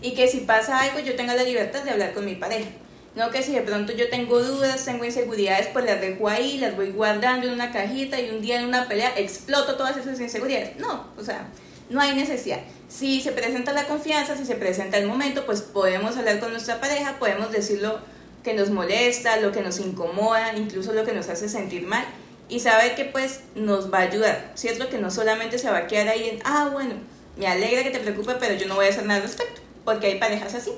y 0.00 0.14
que 0.14 0.28
si 0.28 0.40
pasa 0.40 0.80
algo 0.80 1.00
yo 1.00 1.16
tenga 1.16 1.34
la 1.34 1.42
libertad 1.42 1.82
de 1.82 1.90
hablar 1.90 2.14
con 2.14 2.24
mi 2.24 2.34
pareja. 2.34 2.70
No 3.14 3.30
que 3.30 3.42
si 3.42 3.52
de 3.52 3.62
pronto 3.62 3.92
yo 3.92 4.08
tengo 4.10 4.40
dudas, 4.40 4.84
tengo 4.84 5.04
inseguridades, 5.04 5.68
pues 5.72 5.84
las 5.84 6.00
dejo 6.00 6.28
ahí, 6.28 6.58
las 6.58 6.76
voy 6.76 6.92
guardando 6.92 7.48
en 7.48 7.54
una 7.54 7.72
cajita 7.72 8.20
y 8.20 8.30
un 8.30 8.40
día 8.40 8.60
en 8.60 8.66
una 8.66 8.86
pelea 8.86 9.12
exploto 9.16 9.76
todas 9.76 9.96
esas 9.96 10.20
inseguridades. 10.20 10.76
No, 10.76 11.08
o 11.16 11.24
sea, 11.24 11.48
no 11.90 12.00
hay 12.00 12.14
necesidad. 12.14 12.60
Si 12.88 13.20
se 13.20 13.32
presenta 13.32 13.72
la 13.72 13.86
confianza, 13.86 14.36
si 14.36 14.44
se 14.44 14.54
presenta 14.54 14.98
el 14.98 15.06
momento, 15.06 15.46
pues 15.46 15.62
podemos 15.62 16.16
hablar 16.16 16.38
con 16.38 16.52
nuestra 16.52 16.80
pareja, 16.80 17.18
podemos 17.18 17.50
decirlo 17.50 17.98
que 18.48 18.54
nos 18.54 18.70
molesta, 18.70 19.36
lo 19.36 19.52
que 19.52 19.60
nos 19.60 19.78
incomoda, 19.78 20.56
incluso 20.56 20.94
lo 20.94 21.04
que 21.04 21.12
nos 21.12 21.28
hace 21.28 21.50
sentir 21.50 21.86
mal 21.86 22.06
y 22.48 22.60
saber 22.60 22.94
que 22.94 23.04
pues 23.04 23.40
nos 23.54 23.92
va 23.92 23.98
a 23.98 24.02
ayudar, 24.02 24.52
¿cierto? 24.54 24.88
Que 24.88 24.96
no 24.96 25.10
solamente 25.10 25.58
se 25.58 25.70
va 25.70 25.76
a 25.76 25.86
quedar 25.86 26.08
ahí 26.08 26.30
en, 26.30 26.38
ah, 26.44 26.70
bueno, 26.72 26.94
me 27.36 27.46
alegra 27.46 27.82
que 27.82 27.90
te 27.90 27.98
preocupe, 27.98 28.36
pero 28.40 28.54
yo 28.54 28.66
no 28.66 28.76
voy 28.76 28.86
a 28.86 28.88
hacer 28.88 29.04
nada 29.04 29.16
al 29.20 29.26
respecto, 29.26 29.60
porque 29.84 30.06
hay 30.06 30.18
parejas 30.18 30.54
así. 30.54 30.70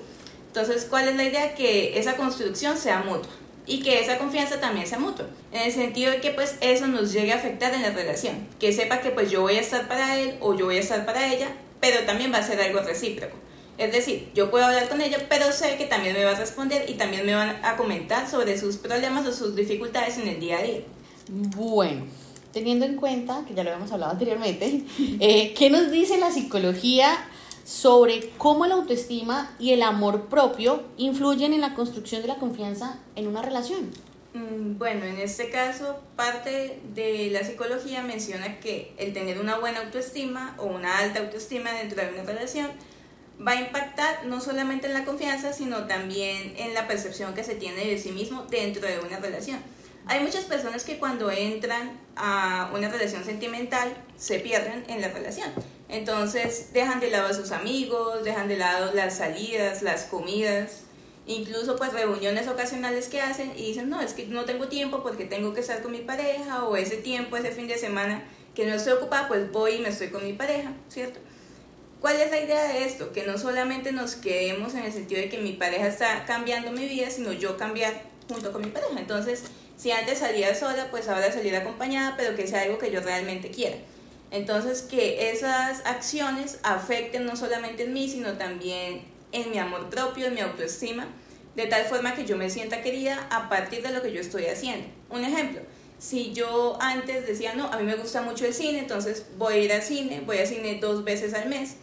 Entonces, 0.49 0.85
¿cuál 0.91 1.07
es 1.07 1.15
la 1.15 1.23
idea? 1.23 1.55
Que 1.55 1.97
esa 1.97 2.17
construcción 2.17 2.77
sea 2.77 3.05
mutua 3.05 3.31
y 3.67 3.85
que 3.85 4.00
esa 4.00 4.19
confianza 4.19 4.59
también 4.59 4.89
sea 4.89 4.99
mutua, 4.99 5.27
en 5.53 5.62
el 5.62 5.73
sentido 5.73 6.11
de 6.11 6.21
que 6.21 6.33
pues 6.33 6.57
eso 6.61 6.89
nos 6.89 7.12
llegue 7.12 7.33
a 7.33 7.37
afectar 7.37 7.73
en 7.73 7.83
la 7.83 7.91
relación, 7.91 8.49
que 8.59 8.73
sepa 8.73 9.00
que 9.00 9.11
pues 9.11 9.31
yo 9.31 9.43
voy 9.43 9.55
a 9.55 9.61
estar 9.61 9.87
para 9.87 10.19
él 10.19 10.35
o 10.41 10.57
yo 10.57 10.65
voy 10.65 10.79
a 10.79 10.81
estar 10.81 11.07
para 11.07 11.33
ella, 11.33 11.47
pero 11.81 12.00
también 12.00 12.33
va 12.33 12.39
a 12.39 12.43
ser 12.43 12.61
algo 12.61 12.81
recíproco. 12.81 13.37
Es 13.80 13.92
decir, 13.92 14.28
yo 14.34 14.50
puedo 14.50 14.66
hablar 14.66 14.90
con 14.90 15.00
ella, 15.00 15.16
pero 15.30 15.50
sé 15.52 15.78
que 15.78 15.87
también 15.87 16.14
me 16.14 16.22
va 16.22 16.32
a 16.32 16.34
responder 16.34 16.84
y 16.90 16.94
también 16.94 17.25
me 17.25 17.34
van 17.34 17.64
a 17.64 17.78
comentar 17.78 18.28
sobre 18.28 18.58
sus 18.58 18.76
problemas 18.76 19.26
o 19.26 19.32
sus 19.32 19.56
dificultades 19.56 20.18
en 20.18 20.28
el 20.28 20.38
día 20.38 20.58
a 20.58 20.62
día. 20.62 20.80
Bueno, 21.28 22.04
teniendo 22.52 22.84
en 22.84 22.96
cuenta, 22.96 23.42
que 23.49 23.54
ya 23.54 23.64
lo 23.64 23.70
habíamos 23.70 23.90
hablado 23.90 24.12
anteriormente, 24.12 24.84
eh, 25.20 25.54
¿qué 25.54 25.70
nos 25.70 25.90
dice 25.90 26.18
la 26.18 26.30
psicología 26.30 27.16
sobre 27.64 28.28
cómo 28.37 28.66
la 28.66 28.75
autoestima 28.75 29.50
y 29.58 29.72
el 29.72 29.82
amor 29.82 30.26
propio 30.26 30.82
influyen 30.99 31.54
en 31.54 31.62
la 31.62 31.75
construcción 31.75 32.20
de 32.20 32.28
la 32.28 32.37
confianza 32.37 32.99
en 33.16 33.28
una 33.28 33.40
relación? 33.40 33.92
Mm, 34.34 34.76
bueno, 34.76 35.06
en 35.06 35.16
este 35.16 35.49
caso, 35.49 35.96
parte 36.16 36.80
de 36.94 37.30
la 37.32 37.44
psicología 37.44 38.02
menciona 38.02 38.60
que 38.60 38.92
el 38.99 39.14
tener 39.14 39.40
una 39.40 39.58
buena 39.58 39.80
autoestima 39.80 40.54
o 40.58 40.66
una 40.66 40.99
alta 40.99 41.20
autoestima 41.20 41.72
dentro 41.72 42.02
de 42.02 42.12
una 42.12 42.25
relación 42.25 42.68
va 43.47 43.52
a 43.52 43.61
impactar 43.61 44.26
no 44.26 44.40
solamente 44.40 44.87
en 44.87 44.94
la 44.94 45.04
confianza, 45.04 45.52
sino 45.52 45.87
también 45.87 46.54
en 46.56 46.75
la 46.75 46.87
percepción 46.87 47.35
que 47.35 47.44
se 47.44 47.54
tiene 47.54 47.85
de 47.85 47.99
sí 47.99 48.12
mismo 48.12 48.47
dentro 48.50 48.87
de 48.87 48.99
una 48.99 49.18
relación. 49.18 49.59
Hay 50.06 50.20
muchas 50.20 50.44
personas 50.44 50.85
que 50.85 50.99
cuando 50.99 51.30
entran 51.30 51.99
a 52.16 52.70
una 52.75 52.88
relación 52.88 53.25
sentimental 53.25 53.94
se 54.16 54.40
pierden 54.40 54.85
en 54.88 55.00
la 55.00 55.09
relación. 55.09 55.50
Entonces 55.88 56.73
dejan 56.73 57.00
de 57.00 57.11
lado 57.11 57.28
a 57.28 57.35
sus 57.35 57.52
amigos, 57.52 58.25
dejan 58.25 58.49
de 58.49 58.56
lado 58.56 58.92
las 58.94 59.16
salidas, 59.18 59.82
las 59.82 60.04
comidas, 60.04 60.82
incluso 61.26 61.76
pues 61.76 61.92
reuniones 61.92 62.49
ocasionales 62.49 63.09
que 63.09 63.20
hacen 63.20 63.52
y 63.56 63.66
dicen, 63.66 63.88
no, 63.88 64.00
es 64.00 64.12
que 64.12 64.26
no 64.26 64.44
tengo 64.44 64.68
tiempo 64.68 65.02
porque 65.02 65.25
tengo 65.25 65.54
que 65.54 65.61
estar 65.61 65.82
con 65.82 65.92
mi 65.92 66.00
pareja 66.00 66.64
o 66.64 66.76
ese 66.76 66.97
tiempo, 66.97 67.37
ese 67.37 67.50
fin 67.50 67.68
de 67.68 67.78
semana 67.78 68.23
que 68.54 68.66
no 68.66 68.75
estoy 68.75 68.94
ocupada, 68.94 69.28
pues 69.28 69.50
voy 69.52 69.75
y 69.75 69.78
me 69.78 69.90
estoy 69.90 70.09
con 70.09 70.25
mi 70.25 70.32
pareja, 70.32 70.73
¿cierto? 70.88 71.21
¿Cuál 72.00 72.17
es 72.17 72.30
la 72.30 72.41
idea 72.41 72.65
de 72.73 72.84
esto? 72.84 73.13
Que 73.13 73.26
no 73.26 73.36
solamente 73.36 73.93
nos 73.93 74.15
quedemos 74.15 74.75
en 74.75 74.84
el 74.84 74.93
sentido 74.93 75.21
de 75.21 75.28
que 75.28 75.36
mi 75.36 75.52
pareja 75.52 75.86
está 75.86 76.25
cambiando 76.25 76.73
mi 76.73 76.86
vida, 76.86 77.10
sino 77.10 77.32
yo 77.32 77.58
cambiar 77.58 77.93
junto 78.26 78.52
con 78.52 78.63
mi 78.63 78.69
pareja. 78.69 78.99
Entonces, 78.99 79.43
si 79.76 79.91
antes 79.91 80.19
salía 80.19 80.54
sola, 80.54 80.89
pues 80.91 81.08
ahora 81.08 81.30
salir 81.30 81.54
acompañada, 81.54 82.15
pero 82.17 82.34
que 82.34 82.47
sea 82.47 82.63
algo 82.63 82.78
que 82.78 82.91
yo 82.91 83.00
realmente 83.00 83.50
quiera. 83.50 83.76
Entonces, 84.30 84.80
que 84.80 85.30
esas 85.30 85.84
acciones 85.84 86.58
afecten 86.63 87.26
no 87.26 87.36
solamente 87.36 87.82
en 87.84 87.93
mí, 87.93 88.08
sino 88.08 88.39
también 88.39 89.02
en 89.32 89.50
mi 89.50 89.58
amor 89.58 89.91
propio, 89.91 90.26
en 90.26 90.34
mi 90.34 90.41
autoestima, 90.41 91.06
de 91.54 91.67
tal 91.67 91.84
forma 91.84 92.15
que 92.15 92.25
yo 92.25 92.36
me 92.36 92.49
sienta 92.49 92.80
querida 92.80 93.26
a 93.30 93.50
partir 93.50 93.82
de 93.82 93.91
lo 93.91 94.00
que 94.00 94.13
yo 94.13 94.23
estoy 94.23 94.47
haciendo. 94.47 94.86
Un 95.10 95.25
ejemplo, 95.25 95.60
si 95.99 96.32
yo 96.32 96.78
antes 96.80 97.26
decía, 97.26 97.54
no, 97.54 97.67
a 97.67 97.76
mí 97.76 97.84
me 97.84 97.97
gusta 97.97 98.23
mucho 98.23 98.47
el 98.47 98.54
cine, 98.54 98.78
entonces 98.78 99.26
voy 99.36 99.54
a 99.54 99.58
ir 99.58 99.73
al 99.73 99.82
cine, 99.82 100.23
voy 100.25 100.39
al 100.39 100.47
cine 100.47 100.78
dos 100.80 101.04
veces 101.04 101.34
al 101.34 101.49
mes, 101.49 101.75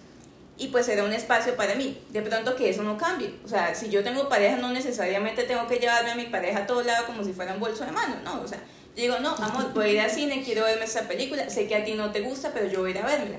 y 0.59 0.67
pues 0.69 0.89
era 0.89 1.03
un 1.03 1.13
espacio 1.13 1.55
para 1.55 1.75
mí. 1.75 2.01
De 2.09 2.21
pronto 2.21 2.55
que 2.55 2.69
eso 2.69 2.83
no 2.83 2.97
cambie. 2.97 3.35
O 3.45 3.47
sea, 3.47 3.75
si 3.75 3.89
yo 3.89 4.03
tengo 4.03 4.27
pareja, 4.27 4.57
no 4.57 4.71
necesariamente 4.71 5.43
tengo 5.43 5.67
que 5.67 5.77
llevarme 5.77 6.11
a 6.11 6.15
mi 6.15 6.25
pareja 6.25 6.59
a 6.59 6.67
todo 6.67 6.81
lado 6.81 7.05
como 7.05 7.23
si 7.23 7.33
fuera 7.33 7.53
un 7.53 7.59
bolso 7.59 7.85
de 7.85 7.91
mano, 7.91 8.15
¿no? 8.23 8.41
O 8.41 8.47
sea, 8.47 8.57
yo 8.95 9.03
digo, 9.03 9.19
no, 9.19 9.35
amor, 9.35 9.71
voy 9.73 9.85
a 9.85 9.93
ir 9.93 9.99
al 10.01 10.09
cine, 10.09 10.41
quiero 10.43 10.63
verme 10.63 10.85
esta 10.85 11.07
película, 11.07 11.49
sé 11.49 11.67
que 11.67 11.75
a 11.75 11.85
ti 11.85 11.93
no 11.93 12.11
te 12.11 12.21
gusta, 12.21 12.51
pero 12.53 12.67
yo 12.67 12.79
voy 12.79 12.91
a 12.91 12.95
ir 12.95 12.97
a 12.99 13.05
verla. 13.05 13.37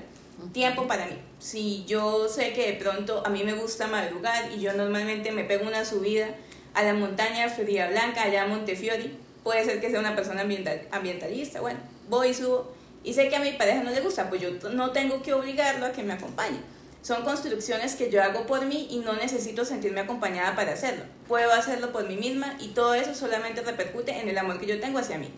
Tiempo 0.53 0.87
para 0.87 1.05
mí. 1.07 1.17
Si 1.39 1.83
yo 1.85 2.29
sé 2.29 2.53
que 2.53 2.67
de 2.67 2.73
pronto 2.73 3.23
a 3.25 3.29
mí 3.29 3.43
me 3.43 3.53
gusta 3.53 3.87
madrugar 3.87 4.53
y 4.53 4.61
yo 4.61 4.71
normalmente 4.71 5.33
me 5.33 5.43
pego 5.43 5.67
una 5.67 5.83
subida 5.83 6.29
a 6.73 6.83
la 6.83 6.93
montaña 6.93 7.49
Florida 7.49 7.89
Blanca, 7.89 8.23
allá 8.23 8.43
a 8.43 8.47
Montefiori, 8.47 9.17
puede 9.43 9.65
ser 9.65 9.81
que 9.81 9.89
sea 9.89 9.99
una 9.99 10.15
persona 10.15 10.41
ambiental, 10.41 10.87
ambientalista, 10.91 11.59
bueno, 11.59 11.79
voy 12.07 12.29
y 12.29 12.33
subo 12.33 12.71
y 13.03 13.13
sé 13.13 13.27
que 13.27 13.35
a 13.35 13.39
mi 13.41 13.51
pareja 13.51 13.83
no 13.83 13.91
le 13.91 13.99
gusta, 13.99 14.29
pues 14.29 14.41
yo 14.41 14.49
no 14.71 14.91
tengo 14.91 15.21
que 15.21 15.33
obligarlo 15.33 15.85
a 15.85 15.91
que 15.91 16.03
me 16.03 16.13
acompañe 16.13 16.59
son 17.01 17.23
construcciones 17.23 17.95
que 17.95 18.11
yo 18.11 18.21
hago 18.21 18.45
por 18.45 18.65
mí 18.65 18.87
y 18.91 18.99
no 18.99 19.13
necesito 19.13 19.63
sentirme 19.63 20.01
acompañada 20.01 20.55
para 20.55 20.73
hacerlo. 20.73 21.05
Puedo 21.27 21.51
hacerlo 21.53 21.91
por 21.91 22.07
mí 22.07 22.17
misma 22.17 22.57
y 22.59 22.69
todo 22.69 22.93
eso 22.93 23.15
solamente 23.15 23.61
repercute 23.61 24.19
en 24.19 24.27
el 24.27 24.37
amor 24.37 24.59
que 24.59 24.67
yo 24.67 24.79
tengo 24.79 24.99
hacia 24.99 25.17
mí. 25.17 25.29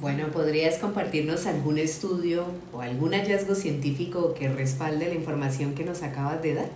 Bueno, 0.00 0.28
¿podrías 0.28 0.76
compartirnos 0.76 1.46
algún 1.46 1.78
estudio 1.78 2.44
o 2.72 2.82
algún 2.82 3.12
hallazgo 3.12 3.54
científico 3.54 4.34
que 4.34 4.48
respalde 4.48 5.08
la 5.08 5.14
información 5.14 5.74
que 5.74 5.84
nos 5.84 6.02
acabas 6.02 6.42
de 6.42 6.54
dar? 6.54 6.68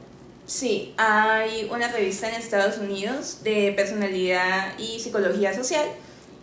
Sí, 0.47 0.95
hay 0.97 1.69
una 1.71 1.89
revista 1.89 2.29
en 2.29 2.35
Estados 2.37 2.79
Unidos 2.79 3.41
de 3.45 3.73
personalidad 3.77 4.73
y 4.79 5.01
psicología 5.01 5.55
social. 5.55 5.85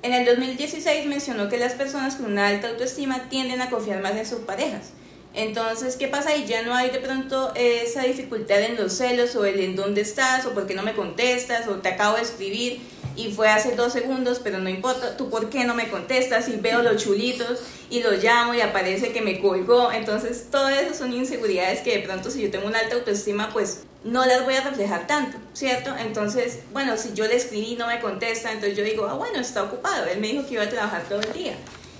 En 0.04 0.14
el 0.14 0.24
2016 0.24 1.08
mencionó 1.08 1.50
que 1.50 1.58
las 1.58 1.74
personas 1.74 2.16
con 2.16 2.32
una 2.32 2.48
alta 2.48 2.70
autoestima 2.70 3.28
tienden 3.28 3.60
a 3.60 3.72
confiar 3.72 4.02
más 4.04 4.16
en 4.16 4.28
sus 4.28 4.42
parejas 4.42 4.92
entonces, 5.38 5.96
¿qué 5.98 6.08
pasa? 6.08 6.36
Y 6.36 6.46
ya 6.46 6.64
no 6.64 6.74
hay 6.74 6.90
de 6.90 6.98
pronto 6.98 7.52
esa 7.54 8.02
dificultad 8.02 8.60
en 8.60 8.76
los 8.76 8.94
celos 8.94 9.36
o 9.36 9.46
el 9.46 9.60
en 9.60 9.76
dónde 9.76 10.02
estás 10.02 10.48
o 10.48 10.54
por 10.54 10.66
qué 10.66 10.74
no 10.74 10.82
me 10.82 10.96
contestas 10.96 11.68
o 11.68 11.76
te 11.76 11.90
acabo 11.90 12.16
de 12.16 12.24
escribir 12.24 12.82
y 13.16 13.32
fue 13.32 13.48
hace 13.48 13.76
dos 13.76 13.94
segundos, 13.94 14.40
pero 14.44 14.58
no 14.58 14.70
importa, 14.70 15.16
tú 15.16 15.30
por 15.30 15.50
qué 15.50 15.64
no 15.64 15.76
me 15.76 15.90
contestas 15.90 16.48
y 16.50 16.58
veo 16.58 16.82
los 16.82 17.04
chulitos 17.04 17.60
y 17.92 18.02
lo 18.02 18.14
llamo 18.14 18.56
y 18.56 18.62
aparece 18.62 19.12
que 19.12 19.22
me 19.22 19.40
colgó. 19.40 19.92
Entonces, 19.92 20.48
todo 20.50 20.70
eso 20.70 20.96
son 20.96 21.14
inseguridades 21.14 21.82
que 21.82 21.98
de 21.98 22.04
pronto 22.04 22.32
si 22.32 22.42
yo 22.42 22.50
tengo 22.50 22.66
una 22.66 22.80
alta 22.80 22.96
autoestima, 22.96 23.52
pues 23.54 23.84
no 24.04 24.26
las 24.26 24.44
voy 24.44 24.56
a 24.56 24.62
reflejar 24.62 25.06
tanto, 25.06 25.38
¿cierto? 25.54 25.96
Entonces, 26.00 26.60
bueno, 26.72 26.98
si 26.98 27.14
yo 27.14 27.28
le 27.28 27.36
escribí 27.36 27.74
y 27.74 27.76
no 27.76 27.86
me 27.86 28.00
contesta, 28.00 28.52
entonces 28.52 28.78
yo 28.78 28.84
digo, 28.84 29.08
ah, 29.08 29.14
bueno, 29.14 29.40
está 29.40 29.64
ocupado, 29.64 30.06
él 30.06 30.20
me 30.20 30.28
dijo 30.28 30.48
que 30.48 30.56
iba 30.56 30.64
a 30.64 30.70
trabajar 30.70 31.04
todo 31.10 31.22
el 31.22 31.34
día. 31.34 31.56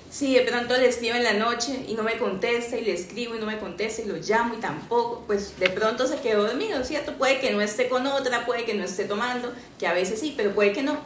Si 0.10 0.34
de 0.34 0.42
pronto 0.42 0.78
le 0.78 0.88
escribo 0.88 1.16
en 1.16 1.24
la 1.24 1.34
noche 1.34 1.86
y 1.88 1.94
no 1.94 2.04
me 2.04 2.18
contesta 2.18 2.78
y 2.78 2.86
le 2.86 2.94
escribo 2.94 3.36
y 3.36 3.40
no 3.40 3.46
me 3.46 3.60
contesta 3.60 4.02
y 4.02 4.06
lo 4.06 4.16
llamo 4.16 4.56
y 4.56 4.58
tampoco, 4.58 5.24
pues 5.28 5.60
de 5.60 5.70
pronto 5.70 6.08
se 6.08 6.20
quedó 6.20 6.48
dormido, 6.48 6.84
¿cierto? 6.86 7.14
Puede 7.14 7.40
que 7.40 7.52
no 7.52 7.62
esté 7.62 7.90
con 7.90 8.08
otra, 8.08 8.46
puede 8.46 8.64
que 8.64 8.74
no 8.74 8.86
esté 8.86 9.04
tomando, 9.04 9.52
que 9.78 9.86
a 9.86 9.94
veces 9.94 10.20
sí, 10.20 10.34
pero 10.36 10.56
puede 10.56 10.72
que 10.72 10.82
no. 10.82 10.98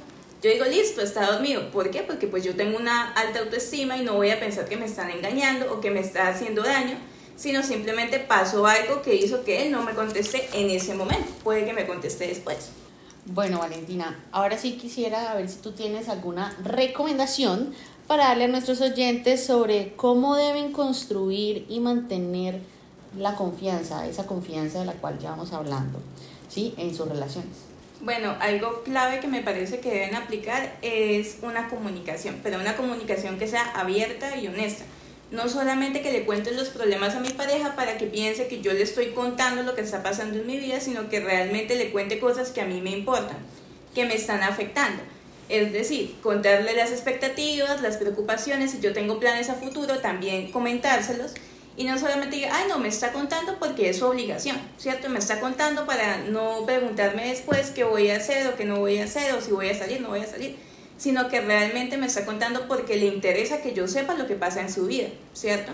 Yo 0.44 0.50
digo, 0.50 0.66
listo, 0.66 1.02
está 1.02 1.32
dormido. 1.32 1.72
¿Por 1.72 1.92
qué? 1.92 2.04
Porque 2.04 2.28
pues 2.28 2.44
yo 2.44 2.56
tengo 2.56 2.78
una 2.78 3.12
alta 3.14 3.40
autoestima 3.40 3.98
y 3.98 4.04
no 4.04 4.14
voy 4.14 4.32
a 4.32 4.40
pensar 4.40 4.66
que 4.66 4.78
me 4.78 4.86
están 4.86 5.10
engañando 5.10 5.74
o 5.74 5.82
que 5.82 5.92
me 5.92 6.00
está 6.00 6.28
haciendo 6.28 6.64
daño, 6.64 6.98
sino 7.36 7.64
simplemente 7.64 8.20
pasó 8.20 8.66
algo 8.66 9.02
que 9.02 9.16
hizo 9.16 9.44
que 9.44 9.66
él 9.66 9.72
no 9.72 9.84
me 9.84 9.94
conteste 9.94 10.48
en 10.54 10.70
ese 10.70 10.94
momento. 10.94 11.28
Puede 11.44 11.66
que 11.66 11.74
me 11.74 11.88
conteste 11.88 12.28
después. 12.28 12.72
Bueno, 13.26 13.60
Valentina, 13.60 14.20
ahora 14.32 14.58
sí 14.58 14.78
quisiera 14.78 15.36
ver 15.36 15.48
si 15.48 15.58
tú 15.58 15.74
tienes 15.74 16.10
alguna 16.10 16.58
recomendación 16.64 17.76
para 18.12 18.26
darle 18.26 18.44
a 18.44 18.48
nuestros 18.50 18.82
oyentes 18.82 19.46
sobre 19.46 19.94
cómo 19.96 20.36
deben 20.36 20.74
construir 20.74 21.66
y 21.70 21.80
mantener 21.80 22.60
la 23.18 23.36
confianza, 23.36 24.06
esa 24.06 24.28
confianza 24.28 24.80
de 24.80 24.86
la 24.86 24.92
cual 24.92 25.18
ya 25.18 25.30
vamos 25.30 25.54
hablando, 25.54 25.98
¿sí? 26.50 26.74
En 26.76 26.94
sus 26.94 27.08
relaciones. 27.08 27.54
Bueno, 28.02 28.36
algo 28.42 28.84
clave 28.84 29.22
que 29.22 29.30
me 29.30 29.42
parece 29.42 29.80
que 29.80 29.92
deben 29.92 30.16
aplicar 30.16 30.76
es 30.82 31.38
una 31.42 31.70
comunicación, 31.70 32.42
pero 32.44 32.60
una 32.60 32.76
comunicación 32.76 33.40
que 33.40 33.48
sea 33.48 33.64
abierta 33.80 34.36
y 34.36 34.46
honesta. 34.46 34.84
No 35.32 35.48
solamente 35.48 36.02
que 36.02 36.12
le 36.12 36.26
cuente 36.26 36.52
los 36.52 36.68
problemas 36.68 37.16
a 37.16 37.22
mi 37.22 37.30
pareja 37.30 37.78
para 37.78 37.98
que 37.98 38.08
piense 38.08 38.50
que 38.50 38.60
yo 38.60 38.74
le 38.74 38.82
estoy 38.82 39.12
contando 39.12 39.64
lo 39.64 39.74
que 39.74 39.84
está 39.84 40.04
pasando 40.04 40.38
en 40.38 40.48
mi 40.48 40.58
vida, 40.58 40.82
sino 40.82 41.08
que 41.08 41.22
realmente 41.22 41.78
le 41.78 41.92
cuente 41.94 42.20
cosas 42.20 42.52
que 42.52 42.60
a 42.60 42.66
mí 42.66 42.82
me 42.82 42.92
importan, 42.92 43.38
que 43.96 44.04
me 44.04 44.16
están 44.16 44.44
afectando. 44.44 45.02
Es 45.52 45.74
decir, 45.74 46.16
contarle 46.24 46.74
las 46.78 46.92
expectativas, 46.92 47.82
las 47.82 47.98
preocupaciones, 47.98 48.72
si 48.72 48.80
yo 48.80 48.94
tengo 48.94 49.20
planes 49.20 49.50
a 49.50 49.56
futuro, 49.56 50.00
también 50.00 50.50
comentárselos. 50.50 51.34
Y 51.76 51.84
no 51.84 52.00
solamente 52.00 52.38
diga, 52.38 52.52
ay, 52.54 52.70
no, 52.70 52.80
me 52.80 52.88
está 52.88 53.12
contando 53.12 53.60
porque 53.60 53.90
es 53.90 53.98
su 53.98 54.06
obligación, 54.06 54.56
¿cierto? 54.78 55.10
Me 55.10 55.20
está 55.20 55.42
contando 55.42 55.86
para 55.86 56.20
no 56.20 56.66
preguntarme 56.66 57.28
después 57.28 57.72
qué 57.72 57.84
voy 57.84 58.12
a 58.12 58.16
hacer 58.16 58.48
o 58.48 58.56
qué 58.56 58.64
no 58.64 58.80
voy 58.80 59.00
a 59.00 59.04
hacer, 59.04 59.34
o 59.34 59.42
si 59.42 59.52
voy 59.52 59.68
a 59.68 59.78
salir, 59.78 60.00
no 60.00 60.08
voy 60.08 60.22
a 60.22 60.28
salir, 60.28 60.56
sino 60.98 61.28
que 61.28 61.42
realmente 61.42 61.98
me 61.98 62.06
está 62.06 62.26
contando 62.26 62.70
porque 62.70 62.96
le 62.96 63.08
interesa 63.08 63.62
que 63.62 63.74
yo 63.74 63.90
sepa 63.90 64.14
lo 64.14 64.28
que 64.28 64.36
pasa 64.36 64.62
en 64.62 64.72
su 64.72 64.86
vida, 64.86 65.10
¿cierto? 65.34 65.74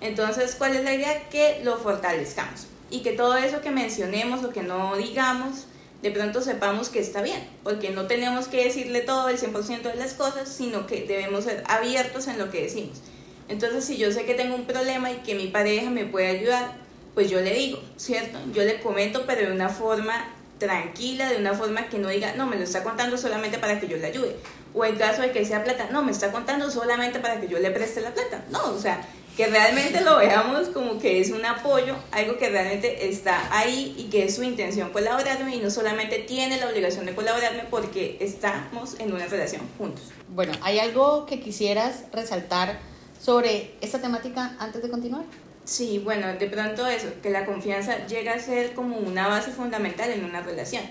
Entonces, 0.00 0.54
¿cuál 0.56 0.76
es 0.76 0.84
la 0.84 0.94
idea? 0.94 1.28
Que 1.30 1.60
lo 1.64 1.78
fortalezcamos 1.78 2.68
y 2.90 3.00
que 3.00 3.10
todo 3.10 3.36
eso 3.36 3.60
que 3.60 3.72
mencionemos 3.72 4.44
o 4.44 4.50
que 4.50 4.62
no 4.62 4.94
digamos, 4.96 5.66
de 6.02 6.10
pronto 6.10 6.42
sepamos 6.42 6.88
que 6.88 7.00
está 7.00 7.22
bien, 7.22 7.48
porque 7.62 7.90
no 7.90 8.06
tenemos 8.06 8.48
que 8.48 8.64
decirle 8.64 9.00
todo 9.00 9.28
el 9.28 9.38
100% 9.38 9.82
de 9.82 9.96
las 9.96 10.14
cosas, 10.14 10.48
sino 10.48 10.86
que 10.86 11.04
debemos 11.06 11.44
ser 11.44 11.64
abiertos 11.66 12.28
en 12.28 12.38
lo 12.38 12.50
que 12.50 12.62
decimos. 12.62 12.98
Entonces, 13.48 13.84
si 13.84 13.96
yo 13.96 14.12
sé 14.12 14.24
que 14.24 14.34
tengo 14.34 14.54
un 14.54 14.66
problema 14.66 15.10
y 15.10 15.16
que 15.18 15.34
mi 15.34 15.46
pareja 15.48 15.90
me 15.90 16.04
puede 16.04 16.26
ayudar, 16.26 16.74
pues 17.14 17.30
yo 17.30 17.40
le 17.40 17.54
digo, 17.54 17.80
¿cierto? 17.96 18.38
Yo 18.52 18.64
le 18.64 18.80
comento, 18.80 19.24
pero 19.26 19.48
de 19.48 19.52
una 19.52 19.68
forma 19.68 20.32
tranquila, 20.58 21.30
de 21.30 21.36
una 21.36 21.54
forma 21.54 21.88
que 21.88 21.98
no 21.98 22.08
diga, 22.08 22.34
no, 22.34 22.46
me 22.46 22.56
lo 22.56 22.64
está 22.64 22.82
contando 22.82 23.16
solamente 23.16 23.58
para 23.58 23.78
que 23.80 23.88
yo 23.88 23.96
le 23.96 24.06
ayude. 24.06 24.36
O 24.74 24.84
en 24.84 24.96
caso 24.96 25.22
de 25.22 25.30
que 25.30 25.44
sea 25.44 25.64
plata, 25.64 25.88
no, 25.90 26.02
me 26.02 26.12
está 26.12 26.32
contando 26.32 26.70
solamente 26.70 27.18
para 27.20 27.40
que 27.40 27.48
yo 27.48 27.58
le 27.58 27.70
preste 27.70 28.00
la 28.00 28.12
plata. 28.12 28.44
No, 28.50 28.70
o 28.70 28.78
sea, 28.78 29.00
que 29.36 29.46
realmente 29.48 30.00
lo 30.00 30.16
veamos 30.16 30.68
como 30.68 30.98
que 30.98 31.20
es 31.20 31.30
un 31.30 31.44
apoyo, 31.44 31.94
algo 32.10 32.38
que 32.38 32.48
realmente 32.48 33.08
está 33.08 33.54
ahí 33.56 33.94
y 33.98 34.04
que 34.04 34.24
es 34.24 34.34
su 34.34 34.42
intención 34.42 34.90
colaborarme 34.90 35.56
y 35.56 35.60
no 35.60 35.70
solamente 35.70 36.20
tiene 36.20 36.58
la 36.58 36.68
obligación 36.68 37.04
de 37.04 37.14
colaborarme 37.14 37.64
porque 37.70 38.16
estamos 38.20 38.98
en 38.98 39.12
una 39.12 39.26
relación 39.26 39.62
juntos. 39.76 40.04
Bueno, 40.28 40.52
¿hay 40.62 40.78
algo 40.78 41.26
que 41.26 41.38
quisieras 41.40 42.04
resaltar 42.12 42.78
sobre 43.20 43.74
esta 43.82 44.00
temática 44.00 44.56
antes 44.58 44.82
de 44.82 44.88
continuar? 44.88 45.24
Sí, 45.64 46.00
bueno, 46.02 46.32
de 46.32 46.46
pronto 46.46 46.86
eso, 46.86 47.08
que 47.22 47.28
la 47.28 47.44
confianza 47.44 48.06
llega 48.06 48.34
a 48.34 48.38
ser 48.38 48.72
como 48.72 48.96
una 48.96 49.28
base 49.28 49.50
fundamental 49.50 50.10
en 50.10 50.24
una 50.24 50.40
relación 50.40 50.82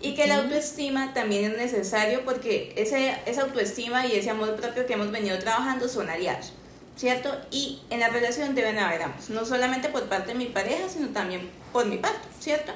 y 0.00 0.14
que 0.14 0.28
la 0.28 0.36
autoestima 0.36 1.12
también 1.14 1.50
es 1.50 1.56
necesario 1.56 2.24
porque 2.24 2.72
ese, 2.76 3.16
esa 3.26 3.42
autoestima 3.42 4.06
y 4.06 4.12
ese 4.12 4.30
amor 4.30 4.54
propio 4.54 4.86
que 4.86 4.92
hemos 4.92 5.10
venido 5.10 5.38
trabajando 5.38 5.88
son 5.88 6.08
aliados. 6.08 6.52
¿Cierto? 6.98 7.30
Y 7.50 7.80
en 7.90 8.00
la 8.00 8.08
relación 8.08 8.54
deben 8.54 8.78
haber 8.78 9.02
ambos, 9.02 9.30
no 9.30 9.44
solamente 9.46 9.88
por 9.88 10.04
parte 10.04 10.32
de 10.32 10.34
mi 10.34 10.46
pareja, 10.46 10.88
sino 10.88 11.08
también 11.08 11.48
por 11.72 11.86
mi 11.86 11.96
parte, 11.96 12.28
¿cierto? 12.40 12.72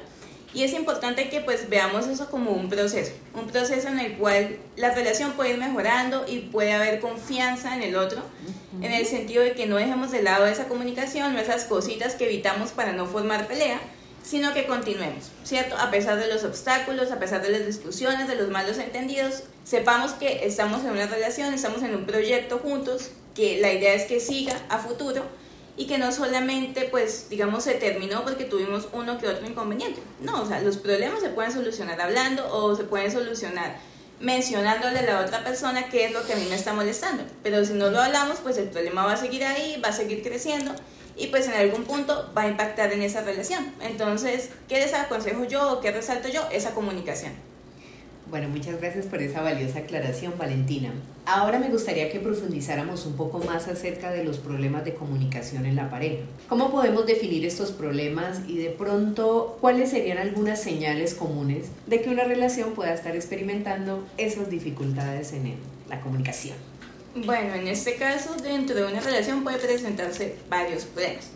Y 0.55 0.63
es 0.63 0.75
importante 0.75 1.29
que 1.29 1.41
pues 1.41 1.69
veamos 1.69 2.07
eso 2.07 2.31
como 2.31 2.53
un 2.53 2.69
proceso, 2.69 3.13
un 3.35 3.49
proceso 3.49 3.89
en 3.89 3.99
el 3.99 4.17
cual 4.19 4.59
la 4.77 4.95
relación 4.95 5.33
puede 5.33 5.51
ir 5.51 5.59
mejorando 5.59 6.25
y 6.29 6.41
puede 6.41 6.73
haber 6.73 7.01
confianza 7.01 7.75
en 7.75 7.83
el 7.83 7.97
otro, 7.97 8.23
en 8.81 8.93
el 8.93 9.07
sentido 9.07 9.43
de 9.43 9.53
que 9.53 9.67
no 9.67 9.77
dejemos 9.77 10.13
de 10.13 10.23
lado 10.23 10.47
esa 10.47 10.69
comunicación 10.69 11.35
o 11.35 11.39
esas 11.39 11.65
cositas 11.65 12.15
que 12.15 12.27
evitamos 12.27 12.71
para 12.71 12.93
no 12.93 13.07
formar 13.07 13.49
pelea, 13.49 13.81
sino 14.23 14.55
que 14.55 14.67
continuemos, 14.67 15.31
¿cierto? 15.43 15.77
A 15.79 15.91
pesar 15.91 16.19
de 16.19 16.33
los 16.33 16.45
obstáculos, 16.45 17.11
a 17.11 17.19
pesar 17.19 17.43
de 17.43 17.49
las 17.49 17.67
discusiones, 17.67 18.29
de 18.29 18.37
los 18.37 18.51
malos 18.51 18.79
entendidos, 18.79 19.45
sepamos 19.65 20.13
que 20.13 20.47
estamos 20.47 20.85
en 20.85 20.91
una 20.91 21.07
relación, 21.07 21.53
estamos 21.55 21.83
en 21.83 21.97
un 21.97 22.05
proyecto 22.05 22.59
juntos, 22.59 23.11
que 23.35 23.61
la 23.61 23.73
idea 23.73 23.95
es 23.95 24.05
que 24.05 24.21
siga 24.21 24.55
a 24.69 24.79
futuro 24.79 25.25
y 25.77 25.87
que 25.87 25.99
no 25.99 26.13
solamente, 26.13 26.89
pues, 26.91 27.29
digamos, 27.31 27.65
se 27.65 27.75
terminó 27.75 28.23
porque 28.25 28.45
tuvimos 28.45 28.89
uno 28.93 29.19
que 29.19 29.29
otro 29.29 29.47
inconveniente. 29.47 30.03
No, 30.21 30.43
o 30.43 30.47
sea, 30.47 30.61
los 30.61 30.77
problemas 30.77 31.21
se 31.21 31.31
pueden 31.31 31.53
solucionar 31.53 32.01
hablando 32.01 32.47
o 32.53 32.77
se 32.77 32.85
pueden 32.85 33.11
solucionar 33.11 33.77
mencionándole 34.21 35.01
a 35.01 35.03
la 35.03 35.21
otra 35.21 35.43
persona 35.43 35.89
qué 35.89 36.05
es 36.05 36.13
lo 36.13 36.25
que 36.25 36.35
a 36.35 36.37
mí 36.37 36.47
me 36.49 36.55
está 36.55 36.73
molestando. 36.73 37.25
Pero 37.43 37.65
si 37.65 37.73
no 37.73 37.91
lo 37.91 38.01
hablamos, 38.01 38.39
pues 38.43 38.59
el 38.59 38.69
problema 38.69 39.05
va 39.05 39.15
a 39.15 39.17
seguir 39.17 39.45
ahí, 39.45 39.81
va 39.83 39.89
a 39.89 39.93
seguir 39.93 40.23
creciendo 40.23 40.73
y 41.17 41.27
pues 41.29 41.47
en 41.49 41.55
algún 41.55 41.85
punto 41.85 42.31
va 42.37 42.43
a 42.43 42.49
impactar 42.49 42.93
en 42.93 43.03
esa 43.03 43.23
relación. 43.23 43.75
Entonces, 43.81 44.51
¿qué 44.69 44.77
les 44.79 44.95
aconsejo 44.95 45.45
yo 45.45 45.73
o 45.73 45.81
qué 45.81 45.91
resalto 45.91 46.29
yo? 46.29 46.43
Esa 46.53 46.73
comunicación. 46.75 47.33
Bueno, 48.33 48.49
muchas 48.49 48.81
gracias 48.81 49.05
por 49.05 49.21
esa 49.21 49.43
valiosa 49.43 49.81
aclaración, 49.81 50.33
Valentina. 50.39 50.91
Ahora 51.27 51.59
me 51.59 51.69
gustaría 51.69 52.11
que 52.11 52.19
profundizáramos 52.19 53.05
un 53.05 53.13
poco 53.13 53.41
más 53.41 53.69
acerca 53.69 54.11
de 54.11 54.25
los 54.25 54.39
problemas 54.39 54.87
de 54.87 54.95
comunicación 54.95 55.67
en 55.67 55.77
la 55.77 55.91
pareja. 55.91 56.23
¿Cómo 56.49 56.71
podemos 56.71 57.05
definir 57.05 57.45
estos 57.45 57.73
problemas 57.73 58.41
y 58.49 58.57
de 58.57 58.71
pronto 58.71 59.59
cuáles 59.61 59.91
serían 59.91 60.17
algunas 60.17 60.63
señales 60.63 61.13
comunes 61.13 61.67
de 61.87 62.01
que 62.01 62.09
una 62.09 62.25
relación 62.25 62.73
pueda 62.73 62.95
estar 62.95 63.15
experimentando 63.15 64.03
esas 64.17 64.49
dificultades 64.49 65.35
en 65.35 65.57
la 65.91 66.01
comunicación? 66.01 66.57
Bueno, 67.15 67.53
en 67.53 67.69
este 67.69 67.97
caso, 67.97 68.35
dentro 68.43 68.77
de 68.77 68.87
una 68.87 69.01
relación 69.01 69.45
puede 69.45 69.59
presentarse 69.59 70.37
varios 70.49 70.87
problemas. 70.87 71.29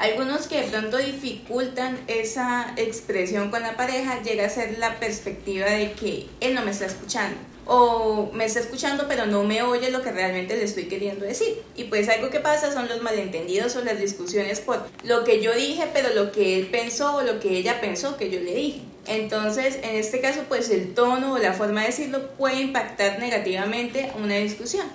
Algunos 0.00 0.46
que 0.46 0.62
de 0.62 0.68
pronto 0.68 0.96
dificultan 0.96 2.00
esa 2.06 2.72
expresión 2.76 3.50
con 3.50 3.60
la 3.60 3.76
pareja 3.76 4.22
llega 4.22 4.46
a 4.46 4.48
ser 4.48 4.78
la 4.78 4.98
perspectiva 4.98 5.66
de 5.66 5.92
que 5.92 6.26
él 6.40 6.54
no 6.54 6.64
me 6.64 6.70
está 6.70 6.86
escuchando 6.86 7.36
o 7.66 8.30
me 8.32 8.46
está 8.46 8.60
escuchando 8.60 9.04
pero 9.06 9.26
no 9.26 9.44
me 9.44 9.62
oye 9.62 9.90
lo 9.90 10.00
que 10.00 10.10
realmente 10.10 10.56
le 10.56 10.64
estoy 10.64 10.84
queriendo 10.84 11.26
decir. 11.26 11.62
Y 11.76 11.84
pues 11.84 12.08
algo 12.08 12.30
que 12.30 12.40
pasa 12.40 12.72
son 12.72 12.88
los 12.88 13.02
malentendidos 13.02 13.76
o 13.76 13.84
las 13.84 14.00
discusiones 14.00 14.60
por 14.60 14.88
lo 15.04 15.22
que 15.24 15.42
yo 15.42 15.54
dije 15.54 15.86
pero 15.92 16.14
lo 16.14 16.32
que 16.32 16.58
él 16.58 16.68
pensó 16.68 17.16
o 17.16 17.22
lo 17.22 17.38
que 17.38 17.58
ella 17.58 17.82
pensó 17.82 18.16
que 18.16 18.30
yo 18.30 18.40
le 18.40 18.54
dije. 18.54 18.80
Entonces, 19.06 19.80
en 19.82 19.96
este 19.96 20.20
caso, 20.20 20.44
pues 20.48 20.70
el 20.70 20.94
tono 20.94 21.32
o 21.32 21.38
la 21.38 21.52
forma 21.52 21.80
de 21.80 21.88
decirlo 21.88 22.28
puede 22.38 22.60
impactar 22.60 23.18
negativamente 23.18 24.12
una 24.16 24.36
discusión. 24.36 24.86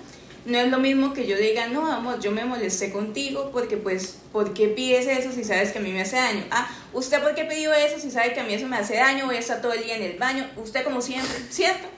No 0.46 0.58
es 0.58 0.70
lo 0.70 0.78
mismo 0.78 1.12
que 1.12 1.26
yo 1.26 1.36
diga, 1.36 1.66
no, 1.66 1.90
amor, 1.90 2.20
yo 2.20 2.30
me 2.30 2.44
molesté 2.44 2.92
contigo 2.92 3.50
porque 3.52 3.76
pues, 3.76 4.18
¿por 4.30 4.54
qué 4.54 4.68
pides 4.68 5.08
eso 5.08 5.32
si 5.32 5.42
sabes 5.42 5.72
que 5.72 5.78
a 5.78 5.82
mí 5.82 5.90
me 5.90 6.02
hace 6.02 6.14
daño? 6.14 6.44
Ah, 6.52 6.70
¿usted 6.92 7.20
por 7.20 7.34
qué 7.34 7.44
pidió 7.44 7.72
eso 7.74 7.98
si 7.98 8.12
sabe 8.12 8.32
que 8.32 8.38
a 8.38 8.44
mí 8.44 8.54
eso 8.54 8.68
me 8.68 8.76
hace 8.76 8.94
daño? 8.94 9.26
Voy 9.26 9.34
a 9.34 9.40
estar 9.40 9.60
todo 9.60 9.72
el 9.72 9.82
día 9.82 9.96
en 9.96 10.04
el 10.04 10.18
baño. 10.18 10.48
Usted 10.56 10.84
como 10.84 11.02
siempre, 11.02 11.36
¿cierto? 11.50 11.88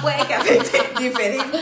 Puede 0.00 0.26
que 0.26 0.32
afecte 0.32 0.82
diferente. 1.02 1.58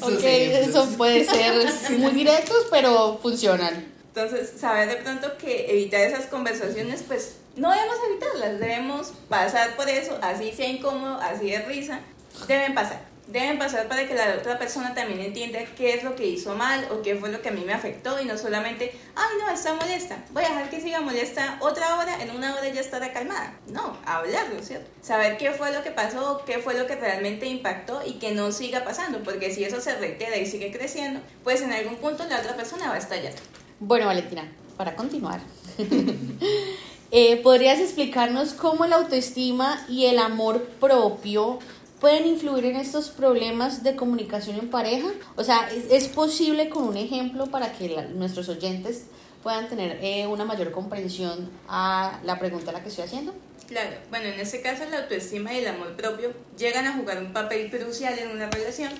Ok, 0.00 0.24
eso 0.24 0.88
puede 0.96 1.22
ser 1.22 1.98
muy 1.98 2.12
directos, 2.12 2.66
pero 2.70 3.18
funcionan. 3.22 3.84
Entonces, 4.08 4.58
saber 4.58 4.88
de 4.88 4.96
pronto 4.96 5.36
que 5.36 5.70
evitar 5.70 6.00
esas 6.00 6.26
conversaciones, 6.26 7.02
pues 7.06 7.34
no 7.56 7.70
debemos 7.70 7.96
evitarlas, 8.08 8.58
debemos 8.58 9.12
pasar 9.28 9.76
por 9.76 9.90
eso, 9.90 10.18
así 10.22 10.50
sea 10.52 10.66
incómodo, 10.66 11.20
así 11.20 11.50
de 11.50 11.58
risa, 11.58 12.00
deben 12.48 12.74
pasar 12.74 13.13
deben 13.26 13.58
pasar 13.58 13.88
para 13.88 14.06
que 14.06 14.14
la 14.14 14.36
otra 14.38 14.58
persona 14.58 14.94
también 14.94 15.20
entienda 15.20 15.60
qué 15.76 15.94
es 15.94 16.04
lo 16.04 16.14
que 16.14 16.26
hizo 16.26 16.54
mal 16.54 16.86
o 16.90 17.02
qué 17.02 17.16
fue 17.16 17.30
lo 17.30 17.40
que 17.40 17.48
a 17.48 17.52
mí 17.52 17.62
me 17.64 17.72
afectó 17.72 18.20
y 18.20 18.26
no 18.26 18.36
solamente, 18.36 18.92
ay 19.14 19.36
no, 19.40 19.50
está 19.50 19.74
molesta, 19.74 20.18
voy 20.32 20.44
a 20.44 20.48
dejar 20.48 20.70
que 20.70 20.80
siga 20.80 21.00
molesta 21.00 21.58
otra 21.60 21.98
hora, 21.98 22.22
en 22.22 22.30
una 22.30 22.54
hora 22.54 22.68
ya 22.68 22.80
estará 22.80 23.12
calmada. 23.12 23.58
No, 23.66 23.96
hablarlo, 24.04 24.62
¿cierto? 24.62 24.90
Saber 25.00 25.36
qué 25.38 25.52
fue 25.52 25.72
lo 25.72 25.82
que 25.82 25.90
pasó, 25.90 26.42
qué 26.44 26.58
fue 26.58 26.74
lo 26.74 26.86
que 26.86 26.96
realmente 26.96 27.46
impactó 27.46 28.02
y 28.04 28.14
que 28.14 28.32
no 28.32 28.52
siga 28.52 28.84
pasando, 28.84 29.22
porque 29.22 29.52
si 29.52 29.64
eso 29.64 29.80
se 29.80 29.94
reitera 29.96 30.36
y 30.36 30.46
sigue 30.46 30.70
creciendo, 30.70 31.20
pues 31.42 31.62
en 31.62 31.72
algún 31.72 31.96
punto 31.96 32.24
la 32.28 32.40
otra 32.40 32.56
persona 32.56 32.88
va 32.88 32.94
a 32.94 32.98
estallar. 32.98 33.32
Bueno, 33.80 34.06
Valentina, 34.06 34.50
para 34.76 34.94
continuar. 34.94 35.40
Eh, 37.16 37.36
¿Podrías 37.44 37.78
explicarnos 37.78 38.54
cómo 38.54 38.86
la 38.86 38.96
autoestima 38.96 39.86
y 39.88 40.06
el 40.06 40.18
amor 40.18 40.64
propio 40.80 41.60
pueden 42.04 42.26
influir 42.26 42.66
en 42.66 42.76
estos 42.76 43.08
problemas 43.08 43.82
de 43.82 43.96
comunicación 43.96 44.58
en 44.58 44.68
pareja? 44.68 45.08
O 45.36 45.42
sea, 45.42 45.70
¿es, 45.90 46.06
posible 46.08 46.68
con 46.68 46.84
un 46.84 46.98
ejemplo 46.98 47.46
para 47.46 47.72
que 47.72 47.88
nuestros 48.14 48.50
oyentes 48.50 49.04
puedan 49.42 49.70
tener 49.70 50.00
eh, 50.02 50.26
una 50.26 50.44
mayor 50.44 50.70
comprensión 50.70 51.48
a 51.66 52.20
la 52.22 52.38
pregunta 52.38 52.72
a 52.72 52.74
la 52.74 52.82
que 52.82 52.90
estoy 52.90 53.04
haciendo? 53.06 53.32
Claro, 53.68 53.96
bueno, 54.10 54.26
en 54.26 54.38
este 54.38 54.60
caso 54.60 54.84
la 54.90 54.98
autoestima 54.98 55.54
y 55.54 55.60
el 55.60 55.66
amor 55.66 55.96
propio 55.96 56.34
llegan 56.58 56.84
a 56.84 56.92
jugar 56.92 57.22
un 57.22 57.32
papel 57.32 57.70
crucial 57.70 58.18
en 58.18 58.32
una 58.32 58.50
relación 58.50 58.92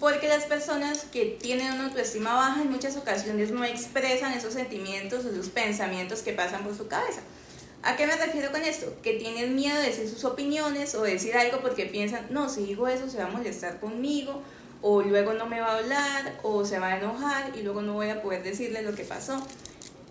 porque 0.00 0.26
las 0.26 0.42
personas 0.46 1.04
que 1.12 1.38
tienen 1.40 1.70
una 1.74 1.84
autoestima 1.84 2.34
baja 2.34 2.62
en 2.62 2.72
muchas 2.72 2.96
ocasiones 2.96 3.52
no 3.52 3.62
expresan 3.64 4.32
esos 4.32 4.54
sentimientos 4.54 5.24
o 5.24 5.28
esos 5.28 5.48
pensamientos 5.48 6.22
que 6.22 6.32
pasan 6.32 6.64
por 6.64 6.76
su 6.76 6.88
cabeza. 6.88 7.20
¿A 7.84 7.96
qué 7.96 8.06
me 8.06 8.14
refiero 8.14 8.52
con 8.52 8.62
esto? 8.62 8.94
Que 9.02 9.14
tienen 9.14 9.56
miedo 9.56 9.76
de 9.76 9.88
decir 9.88 10.08
sus 10.08 10.24
opiniones 10.24 10.94
o 10.94 11.02
decir 11.02 11.36
algo 11.36 11.60
porque 11.60 11.86
piensan, 11.86 12.26
no, 12.30 12.48
si 12.48 12.64
digo 12.64 12.86
eso 12.86 13.08
se 13.08 13.18
va 13.18 13.24
a 13.24 13.30
molestar 13.30 13.80
conmigo, 13.80 14.40
o 14.82 15.02
luego 15.02 15.32
no 15.32 15.46
me 15.46 15.60
va 15.60 15.72
a 15.72 15.78
hablar, 15.78 16.38
o 16.42 16.64
se 16.64 16.78
va 16.78 16.88
a 16.88 16.98
enojar 16.98 17.56
y 17.56 17.62
luego 17.62 17.82
no 17.82 17.94
voy 17.94 18.10
a 18.10 18.22
poder 18.22 18.44
decirle 18.44 18.82
lo 18.82 18.94
que 18.94 19.02
pasó. 19.02 19.44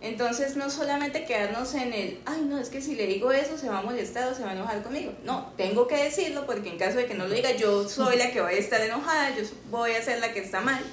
Entonces 0.01 0.55
no 0.55 0.69
solamente 0.69 1.25
quedarnos 1.25 1.75
en 1.75 1.93
el, 1.93 2.19
ay 2.25 2.41
no, 2.41 2.57
es 2.57 2.69
que 2.69 2.81
si 2.81 2.95
le 2.95 3.05
digo 3.05 3.31
eso 3.31 3.57
se 3.57 3.69
va 3.69 3.79
a 3.79 3.83
molestar 3.83 4.27
o 4.27 4.35
se 4.35 4.43
va 4.43 4.49
a 4.49 4.53
enojar 4.53 4.81
conmigo. 4.81 5.13
No, 5.23 5.53
tengo 5.55 5.87
que 5.87 6.03
decirlo 6.03 6.45
porque 6.45 6.69
en 6.69 6.77
caso 6.77 6.97
de 6.97 7.05
que 7.05 7.13
no 7.13 7.27
lo 7.27 7.35
diga 7.35 7.51
yo 7.55 7.87
soy 7.87 8.17
la 8.17 8.31
que 8.31 8.41
voy 8.41 8.55
a 8.55 8.57
estar 8.57 8.81
enojada, 8.81 9.35
yo 9.35 9.43
voy 9.69 9.91
a 9.91 10.01
ser 10.01 10.19
la 10.19 10.33
que 10.33 10.39
está 10.39 10.59
mal. 10.59 10.83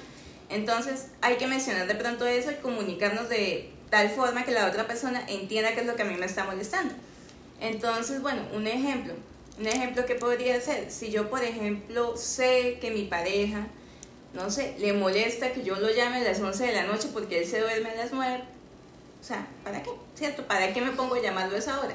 Entonces 0.49 1.07
hay 1.21 1.35
que 1.35 1.47
mencionar 1.47 1.87
de 1.87 1.95
pronto 1.95 2.25
eso 2.25 2.51
y 2.51 2.55
comunicarnos 2.55 3.27
de 3.29 3.71
tal 3.89 4.09
forma 4.09 4.45
que 4.45 4.51
la 4.51 4.67
otra 4.67 4.87
persona 4.87 5.23
entienda 5.27 5.73
qué 5.73 5.81
es 5.81 5.85
lo 5.85 5.95
que 5.95 6.03
a 6.03 6.05
mí 6.05 6.15
me 6.15 6.25
está 6.25 6.43
molestando. 6.43 6.93
Entonces, 7.59 8.21
bueno, 8.21 8.41
un 8.53 8.67
ejemplo. 8.67 9.13
Un 9.59 9.67
ejemplo 9.67 10.05
que 10.05 10.15
podría 10.15 10.61
ser, 10.61 10.89
si 10.89 11.11
yo 11.11 11.29
por 11.29 11.43
ejemplo 11.43 12.15
sé 12.15 12.77
que 12.79 12.91
mi 12.91 13.03
pareja, 13.03 13.67
no 14.33 14.49
sé, 14.49 14.75
le 14.79 14.93
molesta 14.93 15.51
que 15.51 15.63
yo 15.63 15.75
lo 15.75 15.91
llame 15.91 16.17
a 16.17 16.23
las 16.23 16.39
11 16.39 16.65
de 16.65 16.73
la 16.73 16.83
noche 16.83 17.09
porque 17.11 17.39
él 17.39 17.45
se 17.45 17.59
duerme 17.59 17.89
a 17.89 17.95
las 17.95 18.13
9, 18.13 18.41
o 19.19 19.23
sea, 19.23 19.45
¿para 19.65 19.83
qué? 19.83 19.89
¿Cierto? 20.15 20.43
¿Para 20.47 20.71
qué 20.73 20.79
me 20.79 20.91
pongo 20.91 21.15
a 21.15 21.21
llamarlo 21.21 21.57
a 21.57 21.59
esa 21.59 21.77
hora? 21.81 21.93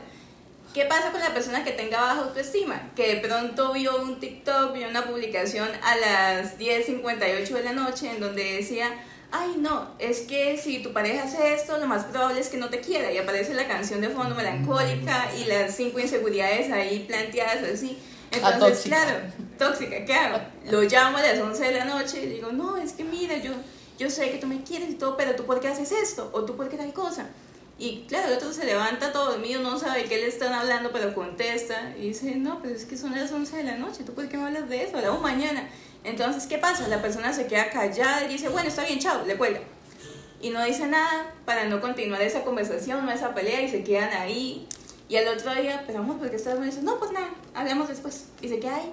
¿Qué 0.74 0.84
pasa 0.86 1.12
con 1.12 1.20
la 1.20 1.32
persona 1.32 1.64
que 1.64 1.70
tenga 1.70 2.00
baja 2.00 2.20
autoestima? 2.22 2.90
Que 2.96 3.14
de 3.14 3.20
pronto 3.20 3.72
vio 3.72 4.02
un 4.02 4.18
TikTok, 4.20 4.74
vio 4.74 4.88
una 4.88 5.06
publicación 5.06 5.70
a 5.82 5.96
las 5.96 6.58
10.58 6.58 7.48
de 7.48 7.62
la 7.62 7.72
noche 7.72 8.10
en 8.10 8.20
donde 8.20 8.56
decía, 8.56 8.90
ay 9.34 9.56
no, 9.58 9.88
es 9.98 10.20
que 10.20 10.56
si 10.56 10.82
tu 10.82 10.92
pareja 10.92 11.24
hace 11.24 11.54
esto, 11.54 11.76
lo 11.78 11.86
más 11.86 12.04
probable 12.04 12.40
es 12.40 12.48
que 12.48 12.56
no 12.56 12.70
te 12.70 12.80
quiera. 12.80 13.12
Y 13.12 13.18
aparece 13.18 13.52
la 13.54 13.66
canción 13.68 14.00
de 14.00 14.08
fondo 14.08 14.34
melancólica 14.34 15.30
y 15.38 15.44
las 15.44 15.74
cinco 15.74 16.00
inseguridades 16.00 16.70
ahí 16.72 17.00
planteadas 17.00 17.62
así. 17.64 17.98
Entonces, 18.30 18.84
claro, 18.84 19.18
tóxica, 19.58 20.04
¿qué 20.04 20.14
hago? 20.14 20.38
Lo 20.70 20.82
llamo 20.82 21.18
a 21.18 21.22
las 21.22 21.38
11 21.38 21.64
de 21.64 21.72
la 21.72 21.84
noche 21.84 22.24
y 22.24 22.26
digo, 22.26 22.50
no, 22.50 22.76
es 22.76 22.92
que 22.92 23.04
mira, 23.04 23.36
yo 23.36 23.52
yo 23.98 24.10
sé 24.10 24.30
que 24.30 24.38
tú 24.38 24.46
me 24.46 24.62
quieres 24.62 24.90
y 24.90 24.94
todo, 24.94 25.16
pero 25.16 25.36
tú 25.36 25.44
por 25.44 25.60
qué 25.60 25.68
haces 25.68 25.92
esto, 25.92 26.30
o 26.32 26.44
tú 26.44 26.56
por 26.56 26.68
qué 26.68 26.76
tal 26.76 26.92
cosa. 26.92 27.28
Y 27.78 28.04
claro, 28.06 28.28
el 28.28 28.34
otro 28.34 28.52
se 28.52 28.64
levanta 28.64 29.12
todo 29.12 29.32
dormido, 29.32 29.60
no 29.60 29.78
sabe 29.78 30.04
qué 30.04 30.16
le 30.16 30.28
están 30.28 30.52
hablando, 30.52 30.90
pero 30.92 31.14
contesta 31.14 31.94
y 31.98 32.08
dice, 32.08 32.36
no, 32.36 32.60
pero 32.62 32.74
es 32.74 32.84
que 32.84 32.96
son 32.96 33.12
las 33.12 33.32
11 33.32 33.56
de 33.56 33.64
la 33.64 33.76
noche, 33.76 34.04
¿tú 34.04 34.14
por 34.14 34.28
qué 34.28 34.36
me 34.36 34.44
hablas 34.44 34.68
de 34.68 34.84
eso? 34.84 34.96
Hablamos 34.96 35.22
mañana. 35.22 35.68
Entonces, 36.04 36.46
¿qué 36.46 36.58
pasa? 36.58 36.86
La 36.88 37.00
persona 37.00 37.32
se 37.32 37.46
queda 37.46 37.70
callada 37.70 38.24
y 38.24 38.28
dice, 38.28 38.50
bueno, 38.50 38.68
está 38.68 38.84
bien, 38.84 38.98
chao, 38.98 39.24
le 39.26 39.36
cuelga. 39.36 39.60
Y 40.40 40.50
no 40.50 40.62
dice 40.62 40.86
nada 40.86 41.34
para 41.46 41.64
no 41.64 41.80
continuar 41.80 42.20
esa 42.20 42.44
conversación, 42.44 43.08
esa 43.08 43.34
pelea 43.34 43.62
y 43.62 43.70
se 43.70 43.82
quedan 43.82 44.12
ahí. 44.12 44.68
Y 45.08 45.16
al 45.16 45.28
otro 45.28 45.54
día, 45.54 45.82
pero 45.86 46.00
vamos, 46.00 46.18
¿por 46.18 46.28
qué 46.28 46.36
estás 46.36 46.62
dice, 46.62 46.82
No, 46.82 46.98
pues 46.98 47.12
nada, 47.12 47.30
hablemos 47.54 47.88
después. 47.88 48.26
Y 48.42 48.48
se 48.48 48.60
queda 48.60 48.76
ahí. 48.76 48.92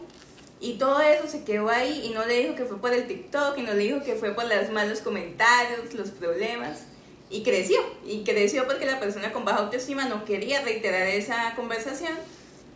Y 0.61 0.73
todo 0.73 1.01
eso 1.01 1.27
se 1.27 1.43
quedó 1.43 1.69
ahí 1.69 2.03
y 2.05 2.09
no 2.11 2.25
le 2.25 2.43
dijo 2.43 2.55
que 2.55 2.65
fue 2.65 2.79
por 2.79 2.93
el 2.93 3.07
TikTok 3.07 3.57
y 3.57 3.63
no 3.63 3.73
le 3.73 3.83
dijo 3.83 4.03
que 4.03 4.15
fue 4.15 4.33
por 4.33 4.45
los 4.45 4.69
malos 4.69 4.99
comentarios, 5.01 5.93
los 5.93 6.11
problemas. 6.11 6.83
Y 7.29 7.43
creció, 7.43 7.79
y 8.05 8.23
creció 8.23 8.67
porque 8.67 8.85
la 8.85 8.99
persona 8.99 9.31
con 9.33 9.43
baja 9.43 9.59
autoestima 9.59 10.05
no 10.05 10.23
quería 10.23 10.61
reiterar 10.61 11.07
esa 11.07 11.55
conversación 11.55 12.13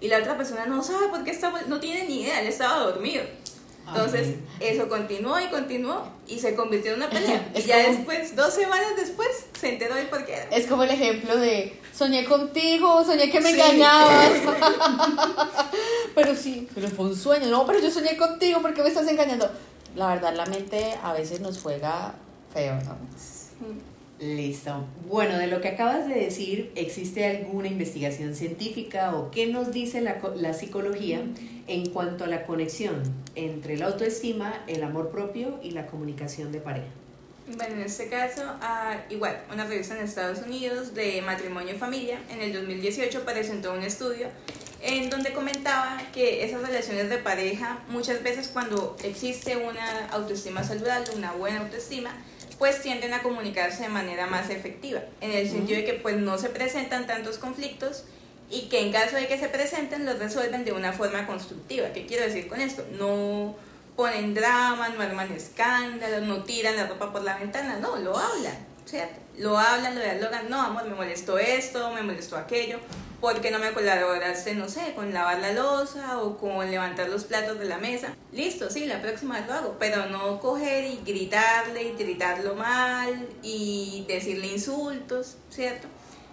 y 0.02 0.08
la 0.08 0.20
otra 0.20 0.38
persona 0.38 0.66
no 0.66 0.84
sabe 0.84 1.08
por 1.08 1.24
qué 1.24 1.32
estaba, 1.32 1.62
no 1.64 1.80
tiene 1.80 2.06
ni 2.08 2.22
idea, 2.22 2.42
él 2.42 2.48
estaba 2.48 2.80
dormido. 2.80 3.24
Entonces, 3.88 4.36
eso 4.60 4.90
continuó 4.90 5.40
y 5.40 5.48
continuó 5.48 6.08
y 6.28 6.40
se 6.40 6.56
convirtió 6.56 6.92
en 6.92 6.98
una 6.98 7.10
pelea. 7.10 7.52
y 7.56 7.62
ya 7.62 7.78
después, 7.78 8.36
dos 8.36 8.54
semanas 8.54 8.96
después, 8.98 9.30
se 9.60 9.70
enteró 9.70 9.96
del 9.96 10.08
por 10.08 10.26
qué 10.26 10.48
Es 10.52 10.68
como 10.68 10.84
el 10.84 10.92
ejemplo 10.92 11.36
de 11.38 11.80
soñé 11.94 12.26
contigo, 12.26 13.04
soñé 13.04 13.30
que 13.30 13.40
me 13.40 13.52
engañabas. 13.52 14.32
pero 16.16 16.36
sí, 16.36 16.68
pero 16.74 16.88
fue 16.90 17.06
un 17.06 17.16
sueño. 17.16 17.48
No, 17.48 17.66
pero 17.66 17.80
yo 17.80 17.92
soñé 17.92 18.18
contigo, 18.18 18.62
¿por 18.62 18.74
qué 18.74 18.82
me 18.82 18.90
estás 18.90 19.08
engañando? 19.08 19.50
La 19.96 20.08
verdad, 20.08 20.34
la 20.34 20.46
mente 20.46 20.98
a 21.02 21.14
veces 21.14 21.40
nos 21.40 21.62
juega 21.62 22.16
feo, 22.54 22.76
¿no? 22.86 22.98
Listo. 24.20 24.86
Bueno, 25.10 25.38
de 25.38 25.48
lo 25.48 25.60
que 25.60 25.68
acabas 25.68 26.08
de 26.08 26.16
decir, 26.16 26.72
¿existe 26.76 27.26
alguna 27.26 27.68
investigación 27.68 28.34
científica 28.34 29.14
o 29.14 29.30
qué 29.30 29.48
nos 29.48 29.74
dice 29.74 30.00
la, 30.00 30.22
la, 30.36 30.54
psicología 30.54 31.22
en 31.68 31.90
cuanto 31.90 32.24
a 32.24 32.28
la 32.28 32.44
conexión 32.46 33.04
entre 33.36 33.78
la 33.78 33.88
autoestima, 33.88 34.64
el 34.68 34.84
amor 34.84 35.10
propio 35.10 35.60
y 35.62 35.72
la 35.72 35.88
comunicación 35.88 36.54
de 36.54 36.60
pareja? 36.60 36.88
Bueno, 37.48 37.76
en 37.76 37.82
este 37.82 38.08
caso, 38.08 38.42
ah, 38.62 38.96
igual, 39.10 39.38
una 39.54 39.66
revista 39.66 39.98
en 39.98 40.04
Estados 40.04 40.40
Unidos 40.40 40.96
de 40.96 41.22
matrimonio 41.22 41.76
y 41.76 41.78
familia 41.78 42.20
en 42.32 42.42
el 42.42 42.54
2018 42.54 43.24
presentó 43.26 43.74
un 43.74 43.84
estudio 43.84 44.30
en 44.82 45.10
donde 45.10 45.34
comentaba 45.34 46.02
que 46.14 46.44
esas 46.44 46.62
relaciones 46.62 47.10
de 47.10 47.18
pareja, 47.18 47.80
muchas 47.90 48.24
veces 48.24 48.48
cuando 48.48 48.96
existe 49.04 49.58
una 49.58 50.08
autoestima 50.08 50.64
saludable, 50.64 51.10
una 51.16 51.34
buena 51.34 51.62
autoestima, 51.62 52.12
pues 52.58 52.82
tienden 52.82 53.14
a 53.14 53.22
comunicarse 53.22 53.84
de 53.84 53.90
manera 53.90 54.28
más 54.28 54.50
efectiva, 54.50 55.02
en 55.22 55.32
el 55.32 55.50
sentido 55.50 55.80
de 55.80 55.86
que 55.86 55.94
pues 55.94 56.18
no 56.18 56.38
se 56.38 56.50
presentan 56.50 57.08
tantos 57.08 57.38
conflictos 57.38 58.06
y 58.50 58.64
que 58.70 58.82
en 58.82 58.92
caso 58.92 59.16
de 59.16 59.28
que 59.28 59.38
se 59.38 59.50
presenten 59.50 60.06
los 60.06 60.20
resuelven 60.20 60.66
de 60.66 60.72
una 60.72 60.94
forma 60.94 61.26
constructiva. 61.26 61.90
¿Qué 61.94 62.06
quiero 62.06 62.24
decir 62.24 62.48
con 62.48 62.62
esto? 62.62 62.86
No 62.98 63.56
ponen 63.96 64.34
drama, 64.34 64.90
no 64.90 65.02
arman 65.02 65.32
escándalos, 65.32 66.24
no 66.24 66.44
tiran 66.44 66.76
la 66.76 66.88
ropa 66.88 67.12
por 67.12 67.24
la 67.24 67.38
ventana, 67.38 67.78
no, 67.80 67.96
lo 67.98 68.18
hablan, 68.18 68.56
¿cierto? 68.86 69.20
Lo 69.38 69.58
hablan, 69.58 69.96
lo 69.96 70.02
dialogan, 70.02 70.50
no, 70.50 70.62
amor, 70.62 70.86
me 70.86 70.96
molestó 70.96 71.38
esto, 71.38 71.92
me 71.92 72.02
molestó 72.02 72.38
aquello, 72.38 72.80
porque 73.26 73.50
no 73.50 73.58
me 73.58 73.72
colaboraste, 73.72 74.54
no 74.54 74.70
sé, 74.70 74.94
con 74.94 75.12
lavar 75.12 75.40
la 75.40 75.52
losa 75.52 76.22
o 76.22 76.38
con 76.38 76.70
levantar 76.70 77.10
los 77.10 77.24
platos 77.24 77.58
de 77.58 77.66
la 77.66 77.80
mesa. 77.80 78.16
Listo, 78.32 78.70
sí, 78.70 78.86
la 78.86 79.02
próxima 79.02 79.40
lo 79.40 79.52
hago, 79.52 79.78
pero 79.80 80.06
no 80.06 80.40
coger 80.40 80.86
y 80.86 81.02
gritarle 81.04 81.86
y 81.86 81.96
gritarlo 81.96 82.54
mal 82.54 83.28
y 83.42 84.06
decirle 84.08 84.46
insultos, 84.46 85.38
¿cierto? 85.50 85.88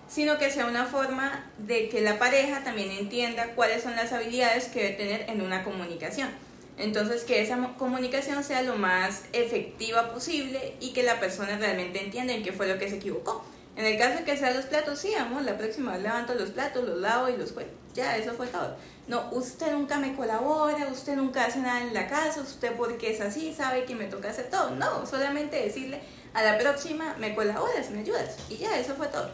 Sino 0.07 0.37
que 0.37 0.51
sea 0.51 0.67
una 0.67 0.85
forma 0.85 1.51
de 1.57 1.89
que 1.89 2.03
la 2.03 2.19
pareja 2.19 2.63
también 2.63 2.91
entienda 2.91 3.55
cuáles 3.55 3.83
son 3.83 3.97
las 3.97 4.13
habilidades 4.13 4.67
que 4.67 4.83
debe 4.83 4.95
tener 4.97 5.31
en 5.31 5.41
una 5.41 5.65
comunicación. 5.65 6.29
Entonces, 6.77 7.25
que 7.25 7.41
esa 7.41 7.57
comunicación 7.79 8.45
sea 8.45 8.61
lo 8.61 8.77
más 8.77 9.23
efectiva 9.33 10.13
posible 10.13 10.75
y 10.79 10.93
que 10.93 11.05
la 11.05 11.21
persona 11.21 11.57
realmente 11.57 12.05
entienda 12.05 12.35
en 12.35 12.43
qué 12.43 12.53
fue 12.53 12.69
lo 12.69 12.79
que 12.79 12.91
se 12.91 12.97
equivocó. 12.97 13.43
En 13.77 13.87
el 13.87 13.99
caso 13.99 14.19
de 14.19 14.25
que 14.25 14.37
sean 14.37 14.55
los 14.55 14.67
platos, 14.67 14.99
sí, 14.99 15.13
vamos, 15.17 15.45
la 15.45 15.57
próxima 15.57 15.93
vez 15.93 16.03
levanto 16.03 16.35
los 16.35 16.51
platos, 16.51 16.85
los 16.87 17.01
lavo 17.01 17.29
y 17.29 17.37
los 17.37 17.53
juego. 17.53 17.71
Ya, 17.95 18.17
eso 18.17 18.33
fue 18.35 18.47
todo. 18.47 18.77
No, 19.09 19.29
usted 19.33 19.73
nunca 19.73 19.99
me 19.99 20.15
colabora, 20.15 20.89
usted 20.93 21.17
nunca 21.17 21.47
hace 21.47 21.59
nada 21.59 21.81
en 21.81 21.93
la 21.93 22.07
casa, 22.07 22.41
usted 22.41 22.73
porque 22.77 23.13
es 23.13 23.21
así, 23.21 23.53
sabe 23.53 23.85
que 23.85 23.95
me 23.95 24.07
toca 24.07 24.31
hacer 24.31 24.49
todo. 24.51 24.71
No, 24.71 25.07
solamente 25.07 25.57
decirle 25.57 26.01
a 26.35 26.43
la 26.43 26.59
próxima 26.59 27.17
me 27.19 27.35
colaboras, 27.35 27.91
me 27.91 28.01
ayudas. 28.01 28.37
Y 28.49 28.57
ya, 28.57 28.79
eso 28.79 28.95
fue 28.95 29.09
todo. 29.09 29.31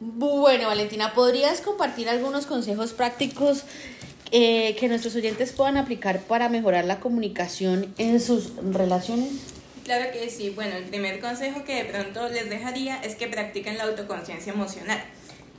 Bueno, 0.00 0.68
Valentina, 0.68 1.14
¿podrías 1.14 1.60
compartir 1.60 2.08
algunos 2.08 2.46
consejos 2.46 2.92
prácticos 2.92 3.64
eh, 4.30 4.76
que 4.76 4.88
nuestros 4.88 5.14
oyentes 5.14 5.52
puedan 5.52 5.76
aplicar 5.76 6.20
para 6.20 6.48
mejorar 6.48 6.84
la 6.84 7.00
comunicación 7.00 7.94
en 7.96 8.20
sus 8.20 8.52
relaciones? 8.56 9.30
Claro 9.86 10.10
que 10.10 10.28
sí. 10.30 10.50
Bueno, 10.50 10.74
el 10.74 10.82
primer 10.82 11.20
consejo 11.20 11.62
que 11.62 11.76
de 11.76 11.84
pronto 11.84 12.28
les 12.28 12.50
dejaría 12.50 13.00
es 13.04 13.14
que 13.14 13.28
practiquen 13.28 13.78
la 13.78 13.84
autoconciencia 13.84 14.52
emocional. 14.52 15.00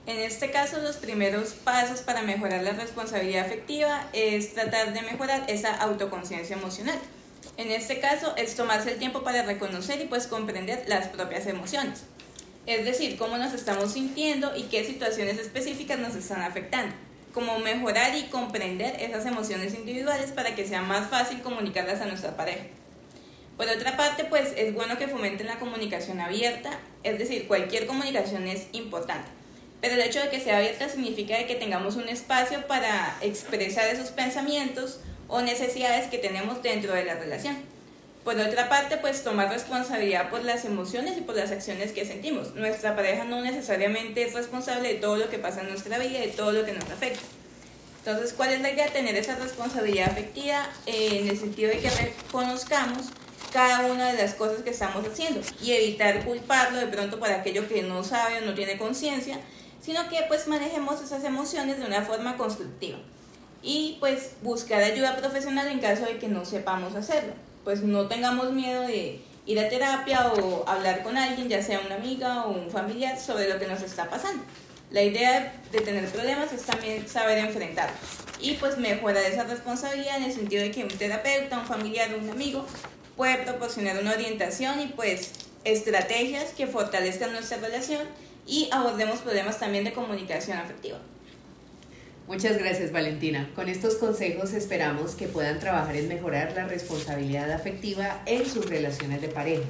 En 0.05 0.19
este 0.19 0.51
caso, 0.51 0.81
los 0.81 0.97
primeros 0.97 1.51
pasos 1.51 2.01
para 2.01 2.23
mejorar 2.23 2.61
la 2.61 2.71
responsabilidad 2.71 3.45
afectiva 3.45 4.05
es 4.11 4.53
tratar 4.53 4.91
de 4.91 5.01
mejorar 5.01 5.45
esa 5.47 5.73
autoconciencia 5.77 6.57
emocional. 6.57 6.99
En 7.55 7.71
este 7.71 8.01
caso, 8.01 8.35
es 8.35 8.53
tomarse 8.57 8.91
el 8.91 8.99
tiempo 8.99 9.23
para 9.23 9.43
reconocer 9.43 10.01
y 10.01 10.07
pues 10.07 10.27
comprender 10.27 10.83
las 10.89 11.07
propias 11.07 11.47
emociones. 11.47 12.03
Es 12.65 12.83
decir, 12.83 13.17
cómo 13.17 13.37
nos 13.37 13.53
estamos 13.53 13.93
sintiendo 13.93 14.57
y 14.57 14.63
qué 14.63 14.83
situaciones 14.83 15.39
específicas 15.39 15.99
nos 15.99 16.15
están 16.15 16.41
afectando. 16.41 16.93
Cómo 17.33 17.59
mejorar 17.59 18.13
y 18.17 18.23
comprender 18.23 19.01
esas 19.01 19.25
emociones 19.25 19.73
individuales 19.73 20.31
para 20.31 20.53
que 20.53 20.67
sea 20.67 20.81
más 20.81 21.09
fácil 21.09 21.41
comunicarlas 21.41 22.01
a 22.01 22.07
nuestra 22.07 22.35
pareja. 22.35 22.65
Por 23.57 23.67
otra 23.67 23.97
parte, 23.97 24.23
pues 24.25 24.53
es 24.55 24.73
bueno 24.75 24.99
que 24.99 25.07
fomenten 25.07 25.47
la 25.47 25.57
comunicación 25.57 26.19
abierta, 26.19 26.79
es 27.03 27.17
decir, 27.17 27.47
cualquier 27.47 27.87
comunicación 27.87 28.47
es 28.47 28.67
importante. 28.71 29.27
Pero 29.81 29.95
el 29.95 30.01
hecho 30.01 30.21
de 30.21 30.29
que 30.29 30.39
sea 30.39 30.57
abierta 30.57 30.87
significa 30.89 31.45
que 31.47 31.55
tengamos 31.55 31.95
un 31.95 32.07
espacio 32.07 32.67
para 32.67 33.17
expresar 33.21 33.87
esos 33.87 34.11
pensamientos 34.11 34.99
o 35.27 35.41
necesidades 35.41 36.07
que 36.07 36.19
tenemos 36.19 36.61
dentro 36.61 36.93
de 36.93 37.05
la 37.05 37.15
relación. 37.15 37.57
Por 38.23 38.39
otra 38.39 38.69
parte, 38.69 38.97
pues 38.97 39.23
tomar 39.23 39.49
responsabilidad 39.49 40.29
por 40.29 40.43
las 40.43 40.65
emociones 40.65 41.17
y 41.17 41.21
por 41.21 41.35
las 41.35 41.51
acciones 41.51 41.93
que 41.93 42.05
sentimos. 42.05 42.53
Nuestra 42.55 42.95
pareja 42.95 43.23
no 43.23 43.41
necesariamente 43.41 44.23
es 44.23 44.33
responsable 44.33 44.89
de 44.89 44.99
todo 44.99 45.17
lo 45.17 45.29
que 45.29 45.39
pasa 45.39 45.61
en 45.61 45.69
nuestra 45.69 45.97
vida 45.97 46.19
y 46.19 46.27
de 46.27 46.33
todo 46.33 46.51
lo 46.51 46.65
que 46.65 46.73
nos 46.73 46.83
afecta. 46.85 47.21
Entonces, 47.99 48.33
¿cuál 48.33 48.51
es 48.51 48.61
la 48.61 48.71
idea? 48.71 48.87
Tener 48.87 49.15
esa 49.15 49.35
responsabilidad 49.35 50.09
afectiva 50.09 50.69
eh, 50.85 51.19
en 51.21 51.29
el 51.29 51.39
sentido 51.39 51.69
de 51.69 51.79
que 51.79 51.89
reconozcamos 51.89 53.07
cada 53.57 53.91
una 53.91 54.11
de 54.11 54.21
las 54.21 54.35
cosas 54.35 54.61
que 54.61 54.69
estamos 54.69 55.03
haciendo 55.03 55.41
y 55.63 55.71
evitar 55.71 56.23
culparlo 56.23 56.77
de 56.77 56.85
pronto 56.85 57.17
por 57.17 57.31
aquello 57.31 57.67
que 57.67 57.81
no 57.81 58.03
sabe 58.03 58.37
o 58.37 58.41
no 58.41 58.53
tiene 58.53 58.77
conciencia, 58.77 59.39
sino 59.81 60.07
que 60.09 60.25
pues 60.27 60.47
manejemos 60.47 61.01
esas 61.01 61.23
emociones 61.23 61.79
de 61.79 61.87
una 61.87 62.03
forma 62.03 62.37
constructiva 62.37 62.99
y 63.63 63.97
pues 63.99 64.33
buscar 64.43 64.83
ayuda 64.83 65.17
profesional 65.17 65.65
en 65.69 65.79
caso 65.79 66.05
de 66.05 66.19
que 66.19 66.27
no 66.27 66.45
sepamos 66.45 66.93
hacerlo. 66.93 67.33
Pues 67.63 67.81
no 67.81 68.07
tengamos 68.07 68.51
miedo 68.51 68.83
de 68.83 69.21
ir 69.47 69.59
a 69.59 69.69
terapia 69.69 70.33
o 70.33 70.69
hablar 70.69 71.01
con 71.01 71.17
alguien, 71.17 71.49
ya 71.49 71.63
sea 71.63 71.79
una 71.83 71.95
amiga 71.95 72.45
o 72.45 72.51
un 72.51 72.69
familiar, 72.69 73.19
sobre 73.19 73.49
lo 73.49 73.57
que 73.57 73.65
nos 73.65 73.81
está 73.81 74.07
pasando. 74.07 74.43
La 74.91 75.01
idea 75.01 75.59
de 75.71 75.81
tener 75.81 76.07
problemas 76.09 76.53
es 76.53 76.61
también 76.61 77.09
saber 77.09 77.39
enfrentarlos 77.39 77.97
y 78.39 78.53
pues 78.53 78.77
mejorar 78.77 79.23
esa 79.23 79.45
responsabilidad 79.45 80.17
en 80.17 80.25
el 80.25 80.31
sentido 80.31 80.61
de 80.61 80.69
que 80.69 80.83
un 80.83 80.89
terapeuta, 80.89 81.57
un 81.57 81.65
familiar 81.65 82.13
un 82.13 82.29
amigo 82.29 82.63
puede 83.17 83.43
proporcionar 83.43 83.99
una 83.99 84.13
orientación 84.13 84.79
y 84.79 84.87
pues 84.87 85.31
estrategias 85.65 86.51
que 86.55 86.67
fortalezcan 86.67 87.33
nuestra 87.33 87.57
relación 87.57 88.01
y 88.45 88.69
abordemos 88.71 89.19
problemas 89.19 89.59
también 89.59 89.83
de 89.83 89.91
comunicación 89.91 90.57
afectiva. 90.57 90.99
Muchas 92.27 92.57
gracias 92.57 92.91
Valentina. 92.91 93.49
Con 93.55 93.69
estos 93.69 93.95
consejos 93.95 94.53
esperamos 94.53 95.15
que 95.15 95.27
puedan 95.27 95.59
trabajar 95.59 95.95
en 95.95 96.07
mejorar 96.07 96.53
la 96.55 96.67
responsabilidad 96.67 97.51
afectiva 97.51 98.21
en 98.25 98.45
sus 98.45 98.69
relaciones 98.69 99.21
de 99.21 99.29
pareja. 99.29 99.63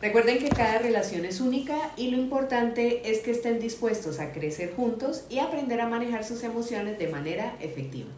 Recuerden 0.00 0.38
que 0.38 0.50
cada 0.50 0.78
relación 0.78 1.24
es 1.24 1.40
única 1.40 1.90
y 1.96 2.10
lo 2.10 2.18
importante 2.18 3.10
es 3.10 3.20
que 3.20 3.30
estén 3.30 3.60
dispuestos 3.60 4.20
a 4.20 4.32
crecer 4.32 4.74
juntos 4.76 5.24
y 5.30 5.38
aprender 5.38 5.80
a 5.80 5.88
manejar 5.88 6.22
sus 6.22 6.42
emociones 6.42 6.98
de 6.98 7.08
manera 7.08 7.56
efectiva. 7.60 8.10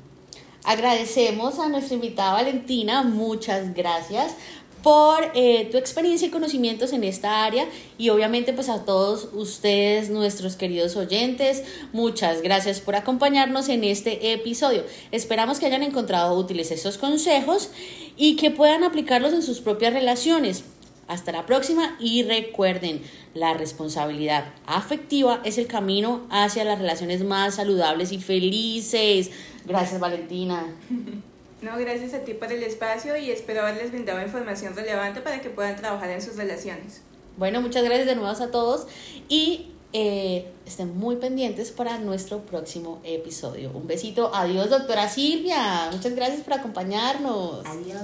Agradecemos 0.65 1.61
a 1.61 1.69
nuestra 1.69 1.95
invitada 1.95 2.33
Valentina, 2.33 3.05
muchas 3.05 3.75
gracias 3.75 4.35
por 4.83 5.33
eh, 5.35 5.69
tu 5.71 5.77
experiencia 5.77 6.29
y 6.29 6.31
conocimientos 6.31 6.93
en 6.93 7.05
esta 7.05 7.45
área 7.45 7.67
y 7.97 8.11
obviamente 8.11 8.53
pues 8.53 8.69
a 8.69 8.85
todos 8.85 9.29
ustedes, 9.33 10.11
nuestros 10.11 10.57
queridos 10.57 10.97
oyentes, 10.97 11.65
muchas 11.93 12.43
gracias 12.43 12.81
por 12.81 12.95
acompañarnos 12.95 13.69
en 13.69 13.85
este 13.85 14.33
episodio. 14.33 14.85
Esperamos 15.11 15.59
que 15.59 15.67
hayan 15.67 15.83
encontrado 15.83 16.39
útiles 16.39 16.71
estos 16.71 16.99
consejos 16.99 17.71
y 18.17 18.37
que 18.37 18.51
puedan 18.51 18.85
aplicarlos 18.85 19.33
en 19.33 19.43
sus 19.43 19.61
propias 19.61 19.93
relaciones. 19.93 20.65
Hasta 21.09 21.33
la 21.33 21.47
próxima 21.47 21.97
y 21.99 22.23
recuerden, 22.23 23.01
la 23.33 23.55
responsabilidad 23.55 24.53
afectiva 24.67 25.41
es 25.43 25.57
el 25.57 25.67
camino 25.67 26.27
hacia 26.29 26.65
las 26.65 26.79
relaciones 26.79 27.25
más 27.25 27.55
saludables 27.55 28.13
y 28.13 28.19
felices. 28.19 29.31
Gracias 29.65 29.99
Valentina. 29.99 30.67
No, 31.61 31.77
gracias 31.79 32.15
a 32.15 32.21
ti 32.21 32.35
por 32.35 32.53
el 32.53 32.63
espacio 32.63 33.17
y 33.17 33.31
espero 33.31 33.63
haberles 33.63 33.91
brindado 33.91 34.23
información 34.23 34.77
relevante 34.77 35.21
para 35.21 35.41
que 35.41 35.51
puedan 35.51 35.77
trabajar 35.77 36.11
en 36.11 36.23
sus 36.23 36.37
relaciones. 36.37 37.03
Bueno, 37.37 37.61
muchas 37.61 37.85
gracias 37.85 38.07
de 38.07 38.15
nuevo 38.15 38.31
a 38.31 38.51
todos 38.51 38.87
y 39.29 39.73
eh, 39.93 40.47
estén 40.67 40.97
muy 40.97 41.17
pendientes 41.17 41.71
para 41.71 41.99
nuestro 41.99 42.41
próximo 42.41 43.01
episodio. 43.05 43.71
Un 43.73 43.87
besito. 43.87 44.35
Adiós, 44.35 44.71
doctora 44.71 45.09
Silvia. 45.09 45.89
Muchas 45.91 46.15
gracias 46.15 46.43
por 46.43 46.55
acompañarnos. 46.55 47.65
Adiós. 47.67 48.03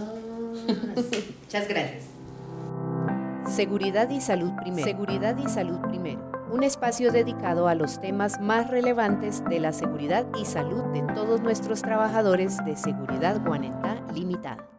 Muchas 1.43 1.69
gracias. 1.69 2.05
Seguridad 3.55 4.09
y 4.11 4.21
salud 4.21 4.53
primero. 4.61 4.85
Seguridad 4.85 5.37
y 5.37 5.49
salud 5.49 5.79
primero. 5.89 6.34
Un 6.55 6.63
espacio 6.63 7.11
dedicado 7.11 7.67
a 7.67 7.75
los 7.75 8.01
temas 8.01 8.41
más 8.41 8.71
relevantes 8.71 9.43
de 9.47 9.59
la 9.59 9.73
seguridad 9.73 10.25
y 10.41 10.45
salud 10.45 10.85
de 10.93 11.03
todos 11.13 11.41
nuestros 11.41 11.83
trabajadores 11.83 12.65
de 12.65 12.77
Seguridad 12.77 13.45
Guanentá 13.45 14.01
Limitada. 14.15 14.74